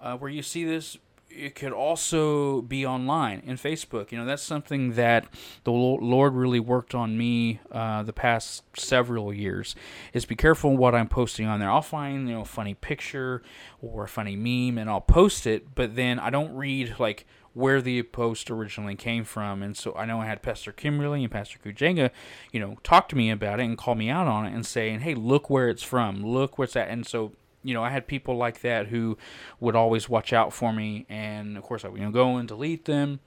uh, 0.00 0.16
where 0.16 0.30
you 0.30 0.42
see 0.42 0.64
this 0.64 0.98
it 1.30 1.54
could 1.54 1.72
also 1.72 2.62
be 2.62 2.84
online 2.84 3.42
in 3.46 3.56
Facebook. 3.56 4.12
You 4.12 4.18
know, 4.18 4.24
that's 4.24 4.42
something 4.42 4.92
that 4.94 5.26
the 5.64 5.72
Lord 5.72 6.34
really 6.34 6.60
worked 6.60 6.94
on 6.94 7.16
me 7.16 7.60
uh, 7.70 8.02
the 8.02 8.12
past 8.12 8.64
several 8.76 9.32
years. 9.32 9.74
Is 10.12 10.24
be 10.24 10.36
careful 10.36 10.76
what 10.76 10.94
I'm 10.94 11.08
posting 11.08 11.46
on 11.46 11.60
there. 11.60 11.70
I'll 11.70 11.82
find 11.82 12.28
you 12.28 12.34
know 12.34 12.42
a 12.42 12.46
funny 12.46 12.74
picture 12.74 13.42
or 13.80 14.04
a 14.04 14.08
funny 14.08 14.36
meme 14.36 14.78
and 14.78 14.90
I'll 14.90 15.00
post 15.00 15.46
it, 15.46 15.74
but 15.74 15.96
then 15.96 16.18
I 16.18 16.30
don't 16.30 16.54
read 16.54 16.96
like 16.98 17.26
where 17.52 17.82
the 17.82 18.02
post 18.04 18.50
originally 18.50 18.94
came 18.94 19.24
from. 19.24 19.62
And 19.62 19.76
so 19.76 19.94
I 19.96 20.04
know 20.04 20.20
I 20.20 20.26
had 20.26 20.42
Pastor 20.42 20.72
Kimberly 20.72 21.24
and 21.24 21.32
Pastor 21.32 21.58
Kujenga, 21.58 22.10
you 22.52 22.60
know, 22.60 22.76
talk 22.84 23.08
to 23.08 23.16
me 23.16 23.30
about 23.30 23.58
it 23.58 23.64
and 23.64 23.76
call 23.76 23.96
me 23.96 24.08
out 24.08 24.28
on 24.28 24.46
it 24.46 24.54
and 24.54 24.64
saying, 24.64 25.00
hey, 25.00 25.14
look 25.14 25.50
where 25.50 25.68
it's 25.68 25.82
from, 25.82 26.24
look 26.24 26.58
what's 26.58 26.74
that. 26.74 26.88
And 26.88 27.06
so 27.06 27.32
you 27.62 27.74
know, 27.74 27.82
I 27.82 27.90
had 27.90 28.06
people 28.06 28.36
like 28.36 28.62
that 28.62 28.86
who 28.86 29.18
would 29.58 29.76
always 29.76 30.08
watch 30.08 30.32
out 30.32 30.52
for 30.52 30.72
me, 30.72 31.06
and 31.08 31.56
of 31.56 31.62
course, 31.62 31.84
I 31.84 31.88
would 31.88 31.98
you 31.98 32.06
know 32.06 32.12
go 32.12 32.36
and 32.36 32.48
delete 32.48 32.84
them. 32.86 33.20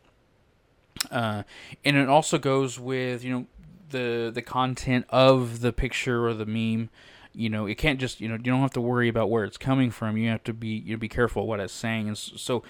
Uh, 1.12 1.44
and 1.84 1.98
it 1.98 2.10
also 2.10 2.38
goes 2.38 2.80
with 2.80 3.24
you 3.24 3.32
know 3.32 3.46
the 3.90 4.32
the 4.34 4.42
content 4.42 5.06
of 5.10 5.62
the 5.62 5.72
picture 5.72 6.28
or 6.28 6.34
the 6.34 6.46
meme. 6.46 6.90
You 7.34 7.50
know, 7.50 7.66
it 7.66 7.76
can't 7.76 8.00
just 8.00 8.22
you 8.22 8.28
know 8.28 8.36
you 8.36 8.44
don't 8.44 8.62
have 8.62 8.72
to 8.72 8.82
worry 8.82 9.08
about 9.08 9.30
where 9.30 9.44
it's 9.44 9.58
coming 9.58 9.92
from. 9.92 10.18
You 10.18 10.30
have 10.30 10.44
to 10.46 10.54
be 10.54 10.68
you 10.86 10.94
know, 10.94 11.00
be 11.00 11.10
careful 11.10 11.48
what 11.48 11.60
it's 11.60 11.74
saying. 11.74 12.08
And 12.08 12.18
so, 12.18 12.64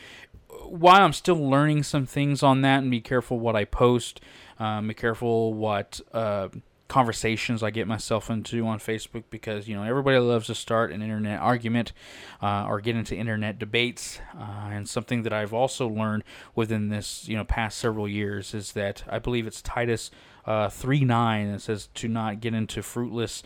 while 0.67 1.01
I'm 1.01 1.13
still 1.13 1.37
learning 1.37 1.83
some 1.83 2.05
things 2.05 2.43
on 2.43 2.61
that, 2.61 2.79
and 2.79 2.91
be 2.91 3.01
careful 3.01 3.39
what 3.39 3.55
I 3.55 3.65
post, 3.65 4.21
um, 4.59 4.89
be 4.89 4.93
careful 4.93 5.53
what. 5.53 6.01
Uh, 6.13 6.49
conversations 6.93 7.63
I 7.63 7.71
get 7.71 7.87
myself 7.87 8.29
into 8.29 8.67
on 8.67 8.77
Facebook 8.77 9.23
because 9.31 9.67
you 9.67 9.75
know 9.75 9.81
everybody 9.81 10.19
loves 10.19 10.45
to 10.45 10.53
start 10.53 10.91
an 10.91 11.01
internet 11.01 11.41
argument 11.41 11.91
uh, 12.39 12.67
or 12.67 12.81
get 12.81 12.95
into 12.95 13.15
internet 13.15 13.57
debates. 13.57 14.19
Uh, 14.39 14.69
and 14.69 14.87
something 14.87 15.23
that 15.23 15.33
I've 15.33 15.55
also 15.55 15.87
learned 15.87 16.23
within 16.53 16.89
this 16.89 17.27
you 17.27 17.35
know 17.35 17.45
past 17.45 17.79
several 17.79 18.07
years 18.07 18.53
is 18.53 18.73
that 18.73 19.03
I 19.09 19.17
believe 19.17 19.47
it's 19.47 19.59
Titus 19.59 20.11
uh, 20.45 20.69
three 20.69 21.03
nine 21.03 21.51
that 21.51 21.61
says 21.61 21.89
to 21.95 22.07
not 22.07 22.41
get 22.41 22.53
into 22.53 22.83
fruitless 22.83 23.41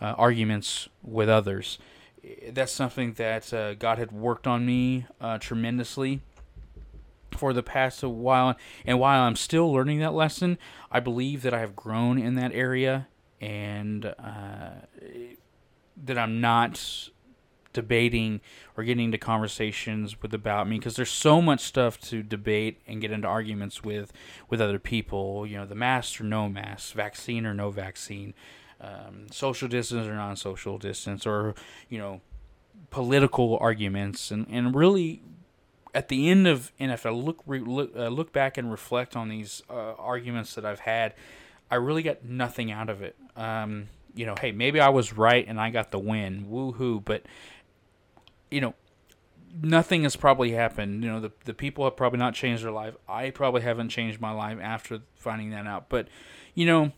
uh, 0.00 0.14
arguments 0.16 0.88
with 1.02 1.28
others. 1.28 1.80
That's 2.52 2.70
something 2.70 3.14
that 3.14 3.52
uh, 3.52 3.74
God 3.74 3.98
had 3.98 4.12
worked 4.12 4.46
on 4.46 4.64
me 4.64 5.06
uh, 5.20 5.38
tremendously 5.38 6.20
for 7.34 7.52
the 7.52 7.62
past 7.62 8.02
a 8.02 8.08
while. 8.08 8.56
And 8.84 8.98
while 8.98 9.22
I'm 9.22 9.36
still 9.36 9.72
learning 9.72 10.00
that 10.00 10.14
lesson, 10.14 10.58
I 10.90 11.00
believe 11.00 11.42
that 11.42 11.54
I 11.54 11.60
have 11.60 11.76
grown 11.76 12.18
in 12.18 12.34
that 12.36 12.52
area 12.52 13.08
and 13.40 14.06
uh, 14.06 14.70
that 16.04 16.18
I'm 16.18 16.40
not 16.40 17.10
debating 17.72 18.40
or 18.76 18.84
getting 18.84 19.06
into 19.06 19.18
conversations 19.18 20.20
with 20.20 20.34
about 20.34 20.68
me 20.68 20.78
because 20.78 20.96
there's 20.96 21.10
so 21.10 21.40
much 21.40 21.60
stuff 21.60 21.98
to 21.98 22.22
debate 22.22 22.80
and 22.86 23.00
get 23.00 23.10
into 23.10 23.26
arguments 23.26 23.82
with 23.82 24.12
with 24.50 24.60
other 24.60 24.78
people 24.78 25.46
you 25.46 25.56
know 25.56 25.64
the 25.64 25.74
mask 25.74 26.20
or 26.20 26.24
no 26.24 26.50
mask 26.50 26.94
vaccine 26.94 27.46
or 27.46 27.54
no 27.54 27.70
vaccine 27.70 28.34
um, 28.80 29.26
social 29.30 29.68
distance 29.68 30.06
or 30.06 30.14
non-social 30.14 30.76
distance 30.76 31.26
or 31.26 31.54
you 31.88 31.98
know 31.98 32.20
political 32.90 33.56
arguments 33.58 34.30
and, 34.30 34.46
and 34.50 34.74
really 34.74 35.22
at 35.94 36.08
the 36.08 36.28
end 36.28 36.46
of 36.46 36.72
and 36.78 36.90
if 36.90 37.04
I 37.06 37.10
look 37.10 37.42
re, 37.46 37.60
look, 37.60 37.92
uh, 37.96 38.08
look 38.08 38.32
back 38.32 38.56
and 38.56 38.70
reflect 38.70 39.16
on 39.16 39.28
these 39.28 39.62
uh, 39.68 39.94
arguments 39.98 40.54
that 40.54 40.64
I've 40.64 40.80
had, 40.80 41.14
I 41.70 41.76
really 41.76 42.02
got 42.02 42.24
nothing 42.24 42.70
out 42.70 42.88
of 42.88 43.02
it. 43.02 43.16
Um, 43.36 43.88
you 44.14 44.26
know, 44.26 44.34
hey, 44.38 44.52
maybe 44.52 44.80
I 44.80 44.88
was 44.88 45.12
right 45.12 45.46
and 45.46 45.60
I 45.60 45.70
got 45.70 45.90
the 45.90 45.98
win, 45.98 46.46
woohoo! 46.50 47.04
But 47.04 47.24
you 48.50 48.60
know, 48.60 48.74
nothing 49.60 50.04
has 50.04 50.16
probably 50.16 50.52
happened. 50.52 51.02
You 51.02 51.10
know, 51.10 51.20
the 51.20 51.32
the 51.44 51.54
people 51.54 51.84
have 51.84 51.96
probably 51.96 52.18
not 52.18 52.34
changed 52.34 52.64
their 52.64 52.72
life. 52.72 52.94
I 53.08 53.30
probably 53.30 53.62
haven't 53.62 53.90
changed 53.90 54.20
my 54.20 54.32
life 54.32 54.58
after 54.60 55.00
finding 55.14 55.50
that 55.50 55.66
out. 55.66 55.88
But 55.88 56.08
you 56.54 56.66
know, 56.66 56.92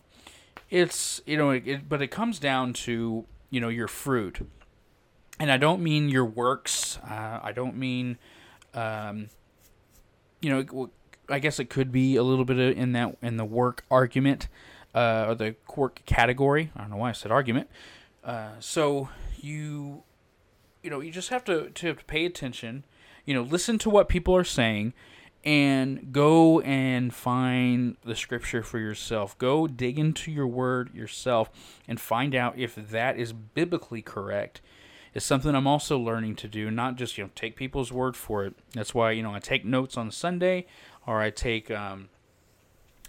it's 0.69 1.21
you 1.25 1.37
know, 1.37 1.51
it, 1.51 1.67
it, 1.67 1.89
but 1.89 2.01
it 2.01 2.07
comes 2.07 2.39
down 2.39 2.73
to 2.73 3.25
you 3.49 3.59
know 3.59 3.69
your 3.69 3.87
fruit, 3.87 4.47
and 5.39 5.51
I 5.51 5.57
don't 5.57 5.81
mean 5.81 6.09
your 6.09 6.25
works. 6.25 6.97
Uh, 6.99 7.39
I 7.41 7.51
don't 7.51 7.75
mean 7.75 8.17
um, 8.75 9.29
you 10.41 10.49
know, 10.49 10.89
I 11.29 11.39
guess 11.39 11.59
it 11.59 11.69
could 11.69 11.91
be 11.91 12.15
a 12.17 12.23
little 12.23 12.45
bit 12.45 12.59
in 12.77 12.91
that 12.91 13.17
in 13.21 13.37
the 13.37 13.45
work 13.45 13.83
argument 13.89 14.47
uh, 14.93 15.25
or 15.29 15.35
the 15.35 15.55
quirk 15.65 16.01
category. 16.05 16.71
I 16.75 16.81
don't 16.81 16.91
know 16.91 16.97
why 16.97 17.09
I 17.09 17.13
said 17.13 17.31
argument. 17.31 17.69
Uh, 18.23 18.51
so 18.59 19.09
you, 19.39 20.03
you 20.83 20.89
know, 20.89 20.99
you 20.99 21.11
just 21.11 21.29
have 21.29 21.43
to 21.45 21.69
to 21.69 21.95
pay 22.07 22.25
attention. 22.25 22.83
You 23.25 23.33
know, 23.33 23.41
listen 23.41 23.79
to 23.79 23.89
what 23.89 24.07
people 24.07 24.35
are 24.35 24.43
saying, 24.43 24.93
and 25.43 26.11
go 26.11 26.59
and 26.61 27.13
find 27.13 27.97
the 28.03 28.15
scripture 28.15 28.61
for 28.61 28.77
yourself. 28.77 29.37
Go 29.37 29.67
dig 29.67 29.97
into 29.97 30.31
your 30.31 30.47
word 30.47 30.93
yourself 30.93 31.49
and 31.87 31.99
find 31.99 32.35
out 32.35 32.57
if 32.57 32.75
that 32.75 33.17
is 33.17 33.33
biblically 33.33 34.01
correct 34.01 34.61
is 35.15 35.23
something 35.23 35.55
I'm 35.55 35.65
also 35.65 35.97
learning 35.97 36.35
to 36.35 36.47
do, 36.47 36.69
not 36.69 36.97
just 36.97 37.17
you 37.17 37.23
know 37.23 37.29
take 37.33 37.55
people's 37.55 37.91
word 37.91 38.15
for 38.15 38.45
it. 38.45 38.53
That's 38.73 38.93
why 38.93 39.11
you 39.11 39.23
know 39.23 39.33
I 39.33 39.39
take 39.39 39.65
notes 39.65 39.97
on 39.97 40.11
Sunday, 40.11 40.67
or 41.07 41.21
I 41.21 41.31
take 41.31 41.71
um, 41.71 42.09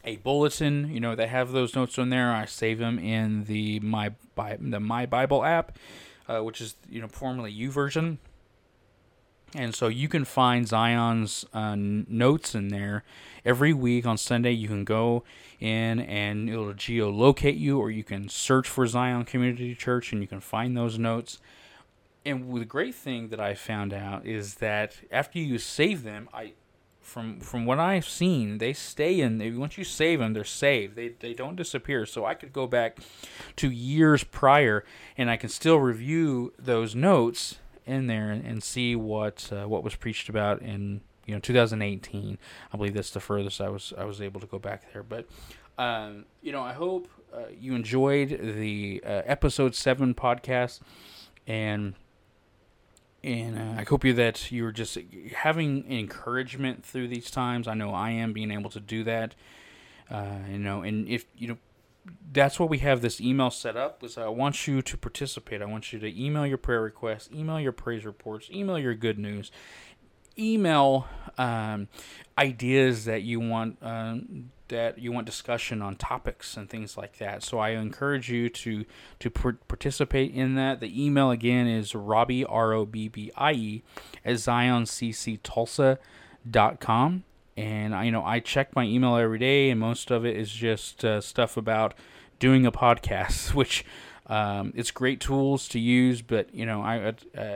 a 0.04 0.16
bulletin, 0.16 0.88
you 0.94 1.00
know, 1.00 1.16
that 1.16 1.28
have 1.28 1.50
those 1.50 1.74
notes 1.74 1.98
on 1.98 2.08
there. 2.08 2.32
I 2.32 2.46
save 2.46 2.78
them 2.78 2.98
in 2.98 3.44
the 3.44 3.80
my 3.80 4.12
the 4.36 4.80
My 4.80 5.04
Bible 5.04 5.44
app, 5.44 5.76
uh, 6.28 6.40
which 6.40 6.60
is 6.60 6.76
you 6.88 7.02
know 7.02 7.08
formerly 7.08 7.52
YouVersion. 7.52 8.18
And 9.54 9.74
so 9.74 9.88
you 9.88 10.08
can 10.08 10.24
find 10.24 10.68
Zion's 10.68 11.46
uh, 11.54 11.76
notes 11.76 12.54
in 12.54 12.68
there 12.68 13.04
every 13.44 13.72
week 13.72 14.04
on 14.04 14.18
Sunday. 14.18 14.50
You 14.50 14.68
can 14.68 14.84
go 14.84 15.24
in 15.60 16.00
and 16.00 16.50
it'll 16.50 16.74
geolocate 16.74 17.58
you, 17.58 17.78
or 17.78 17.90
you 17.90 18.04
can 18.04 18.28
search 18.28 18.68
for 18.68 18.86
Zion 18.86 19.24
Community 19.24 19.74
Church 19.74 20.12
and 20.12 20.20
you 20.20 20.28
can 20.28 20.40
find 20.40 20.76
those 20.76 20.98
notes 20.98 21.38
and 22.26 22.60
the 22.60 22.64
great 22.64 22.94
thing 22.94 23.28
that 23.28 23.40
I 23.40 23.54
found 23.54 23.94
out 23.94 24.26
is 24.26 24.56
that 24.56 24.96
after 25.10 25.38
you 25.38 25.58
save 25.58 26.02
them, 26.02 26.28
I 26.34 26.54
from 27.00 27.38
from 27.38 27.64
what 27.64 27.78
I've 27.78 28.08
seen, 28.08 28.58
they 28.58 28.72
stay 28.72 29.20
in. 29.20 29.38
They, 29.38 29.52
once 29.52 29.78
you 29.78 29.84
save 29.84 30.18
them, 30.18 30.32
they're 30.32 30.44
saved. 30.44 30.96
They 30.96 31.08
they 31.08 31.34
don't 31.34 31.54
disappear. 31.54 32.04
So 32.04 32.24
I 32.24 32.34
could 32.34 32.52
go 32.52 32.66
back 32.66 32.98
to 33.56 33.70
years 33.70 34.24
prior, 34.24 34.84
and 35.16 35.30
I 35.30 35.36
can 35.36 35.48
still 35.48 35.78
review 35.78 36.52
those 36.58 36.96
notes 36.96 37.58
in 37.86 38.08
there 38.08 38.32
and, 38.32 38.44
and 38.44 38.62
see 38.62 38.96
what 38.96 39.48
uh, 39.52 39.68
what 39.68 39.84
was 39.84 39.94
preached 39.94 40.28
about 40.28 40.60
in 40.62 41.00
you 41.26 41.34
know 41.34 41.40
2018. 41.40 42.38
I 42.72 42.76
believe 42.76 42.94
that's 42.94 43.10
the 43.10 43.20
furthest 43.20 43.60
I 43.60 43.68
was 43.68 43.92
I 43.96 44.04
was 44.04 44.20
able 44.20 44.40
to 44.40 44.46
go 44.46 44.58
back 44.58 44.92
there. 44.92 45.04
But 45.04 45.28
um, 45.78 46.24
you 46.42 46.50
know, 46.50 46.62
I 46.62 46.72
hope 46.72 47.08
uh, 47.32 47.44
you 47.56 47.76
enjoyed 47.76 48.30
the 48.30 49.00
uh, 49.06 49.22
episode 49.26 49.76
seven 49.76 50.12
podcast, 50.12 50.80
and 51.46 51.94
and 53.26 53.58
uh, 53.58 53.80
I 53.80 53.84
hope 53.84 54.04
you 54.04 54.12
that 54.14 54.52
you're 54.52 54.70
just 54.70 54.96
having 55.34 55.90
encouragement 55.90 56.84
through 56.84 57.08
these 57.08 57.28
times. 57.28 57.66
I 57.66 57.74
know 57.74 57.90
I 57.90 58.10
am 58.10 58.32
being 58.32 58.52
able 58.52 58.70
to 58.70 58.78
do 58.78 59.02
that. 59.02 59.34
Uh, 60.08 60.38
you 60.48 60.58
know, 60.58 60.82
and 60.82 61.08
if 61.08 61.26
you 61.36 61.48
know 61.48 61.58
that's 62.32 62.60
what 62.60 62.70
we 62.70 62.78
have 62.78 63.00
this 63.00 63.20
email 63.20 63.50
set 63.50 63.76
up 63.76 64.04
is 64.04 64.16
I 64.16 64.28
want 64.28 64.68
you 64.68 64.80
to 64.80 64.96
participate. 64.96 65.60
I 65.60 65.64
want 65.64 65.92
you 65.92 65.98
to 65.98 66.24
email 66.24 66.46
your 66.46 66.56
prayer 66.56 66.80
requests, 66.80 67.28
email 67.34 67.58
your 67.58 67.72
praise 67.72 68.04
reports, 68.04 68.48
email 68.52 68.78
your 68.78 68.94
good 68.94 69.18
news, 69.18 69.50
email 70.38 71.08
um, 71.36 71.88
ideas 72.38 73.06
that 73.06 73.22
you 73.22 73.40
want 73.40 73.78
um, 73.82 74.52
that 74.68 74.98
you 74.98 75.12
want 75.12 75.26
discussion 75.26 75.82
on 75.82 75.96
topics 75.96 76.56
and 76.56 76.68
things 76.68 76.96
like 76.96 77.18
that. 77.18 77.42
So 77.42 77.58
I 77.58 77.70
encourage 77.70 78.30
you 78.30 78.48
to 78.48 78.84
to 79.20 79.30
participate 79.30 80.34
in 80.34 80.54
that. 80.56 80.80
The 80.80 81.04
email 81.04 81.30
again 81.30 81.66
is 81.66 81.94
Robbie 81.94 82.44
R 82.44 82.72
O 82.72 82.84
B 82.84 83.08
B 83.08 83.30
I 83.36 83.52
E 83.52 83.82
at 84.24 84.36
ZionCCTulsa.com 84.36 87.24
and 87.56 87.94
I, 87.94 88.04
you 88.04 88.12
know 88.12 88.24
I 88.24 88.40
check 88.40 88.74
my 88.76 88.84
email 88.84 89.16
every 89.16 89.38
day, 89.38 89.70
and 89.70 89.80
most 89.80 90.10
of 90.10 90.26
it 90.26 90.36
is 90.36 90.50
just 90.50 91.04
uh, 91.04 91.20
stuff 91.20 91.56
about 91.56 91.94
doing 92.38 92.66
a 92.66 92.72
podcast, 92.72 93.54
which 93.54 93.84
um, 94.26 94.72
it's 94.76 94.90
great 94.90 95.20
tools 95.20 95.68
to 95.68 95.78
use, 95.78 96.22
but 96.22 96.54
you 96.54 96.66
know 96.66 96.82
I 96.82 97.08
uh, 97.08 97.12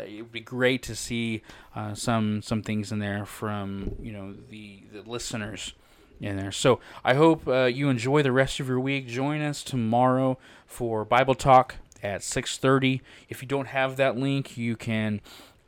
it 0.06 0.22
would 0.22 0.32
be 0.32 0.40
great 0.40 0.82
to 0.84 0.96
see 0.96 1.42
uh, 1.74 1.94
some 1.94 2.42
some 2.42 2.62
things 2.62 2.92
in 2.92 2.98
there 2.98 3.26
from 3.26 3.96
you 4.00 4.12
know 4.12 4.34
the 4.48 4.82
the 4.92 5.02
listeners 5.02 5.74
in 6.20 6.36
there. 6.36 6.52
So 6.52 6.80
I 7.04 7.14
hope 7.14 7.46
uh, 7.48 7.64
you 7.64 7.88
enjoy 7.88 8.22
the 8.22 8.32
rest 8.32 8.60
of 8.60 8.68
your 8.68 8.80
week. 8.80 9.06
Join 9.06 9.40
us 9.40 9.62
tomorrow 9.62 10.38
for 10.66 11.04
Bible 11.04 11.34
Talk 11.34 11.76
at 12.02 12.22
6:30. 12.22 13.00
If 13.28 13.42
you 13.42 13.48
don't 13.48 13.68
have 13.68 13.96
that 13.96 14.16
link, 14.16 14.56
you 14.56 14.76
can 14.76 15.20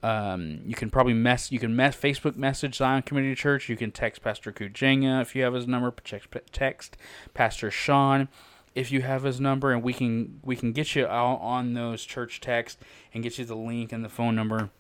um, 0.03 0.61
you 0.67 0.75
can 0.75 0.91
probably 0.91 1.15
mess. 1.15 1.53
You 1.53 1.59
can 1.59 1.75
mess 1.75 1.97
Facebook 1.97 2.37
message 2.37 2.77
Zion 2.77 3.03
Community 3.03 3.35
Church. 3.35 3.69
You 3.69 3.77
can 3.77 3.91
text 3.91 4.23
Pastor 4.23 4.53
Kujenga 4.53 5.23
if 5.23 5.35
you 5.35 5.43
have 5.43 5.55
his 5.55 5.67
number. 5.67 5.95
Text 6.53 6.97
Pastor 7.35 7.71
Sean 7.71 8.29
if 8.75 8.91
you 8.91 9.03
have 9.03 9.25
his 9.25 9.41
number, 9.41 9.73
and 9.73 9.83
we 9.83 9.93
can 9.93 10.41
we 10.43 10.57
can 10.57 10.73
get 10.73 10.95
you 10.95 11.07
out 11.07 11.41
on 11.41 11.75
those 11.75 12.05
church 12.05 12.41
texts 12.41 12.83
and 13.13 13.23
get 13.23 13.39
you 13.39 13.45
the 13.45 13.57
link 13.57 13.93
and 13.93 14.05
the 14.05 14.09
phone 14.09 14.35
number 14.35 14.71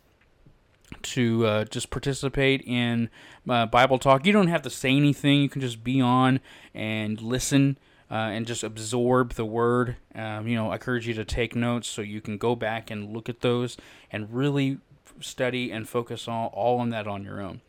to 1.03 1.47
uh, 1.47 1.65
just 1.65 1.91
participate 1.91 2.63
in 2.63 3.11
uh, 3.49 3.67
Bible 3.67 3.99
talk. 3.99 4.27
You 4.27 4.33
don't 4.33 4.49
have 4.49 4.63
to 4.63 4.71
say 4.71 4.91
anything. 4.91 5.43
You 5.43 5.49
can 5.49 5.61
just 5.61 5.83
be 5.83 6.01
on 6.01 6.41
and 6.75 7.21
listen. 7.21 7.79
Uh, 8.11 8.29
and 8.29 8.47
just 8.47 8.63
absorb 8.63 9.33
the 9.33 9.45
word. 9.47 9.97
Um, 10.15 10.47
you 10.47 10.55
know, 10.55 10.71
I 10.71 10.75
encourage 10.75 11.09
you 11.09 11.15
to 11.15 11.25
take 11.25 11.57
notes 11.57 11.89
so 11.89 12.03
you 12.03 12.21
can 12.21 12.37
go 12.37 12.55
back 12.55 12.91
and 12.91 13.11
look 13.11 13.31
at 13.31 13.41
those 13.41 13.79
and 14.11 14.31
really 14.31 14.81
study 15.19 15.71
and 15.71 15.89
focus 15.89 16.29
all, 16.29 16.49
all 16.49 16.79
on 16.79 16.91
that 16.91 17.07
on 17.07 17.25
your 17.25 17.41
own. 17.41 17.63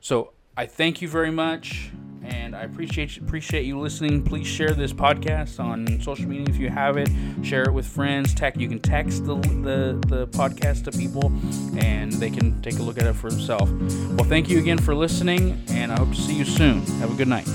So 0.00 0.32
I 0.56 0.66
thank 0.66 1.00
you 1.00 1.08
very 1.08 1.30
much, 1.30 1.90
and 2.24 2.56
I 2.56 2.62
appreciate 2.62 3.16
appreciate 3.18 3.64
you 3.64 3.78
listening. 3.78 4.22
Please 4.22 4.46
share 4.46 4.70
this 4.70 4.92
podcast 4.92 5.60
on 5.60 6.00
social 6.00 6.26
media 6.26 6.46
if 6.48 6.56
you 6.56 6.70
have 6.70 6.96
it. 6.96 7.08
Share 7.42 7.64
it 7.64 7.72
with 7.72 7.86
friends. 7.86 8.34
Tech, 8.34 8.56
you 8.56 8.68
can 8.68 8.80
text 8.80 9.24
the, 9.24 9.36
the 9.36 10.00
the 10.06 10.26
podcast 10.28 10.84
to 10.84 10.92
people, 10.92 11.32
and 11.78 12.12
they 12.12 12.30
can 12.30 12.60
take 12.62 12.78
a 12.78 12.82
look 12.82 12.98
at 12.98 13.06
it 13.06 13.14
for 13.14 13.30
themselves. 13.30 13.72
Well, 14.14 14.28
thank 14.28 14.48
you 14.48 14.58
again 14.58 14.78
for 14.78 14.94
listening, 14.94 15.62
and 15.68 15.92
I 15.92 15.98
hope 15.98 16.10
to 16.10 16.20
see 16.20 16.36
you 16.36 16.44
soon. 16.44 16.82
Have 16.98 17.12
a 17.12 17.14
good 17.14 17.28
night. 17.28 17.48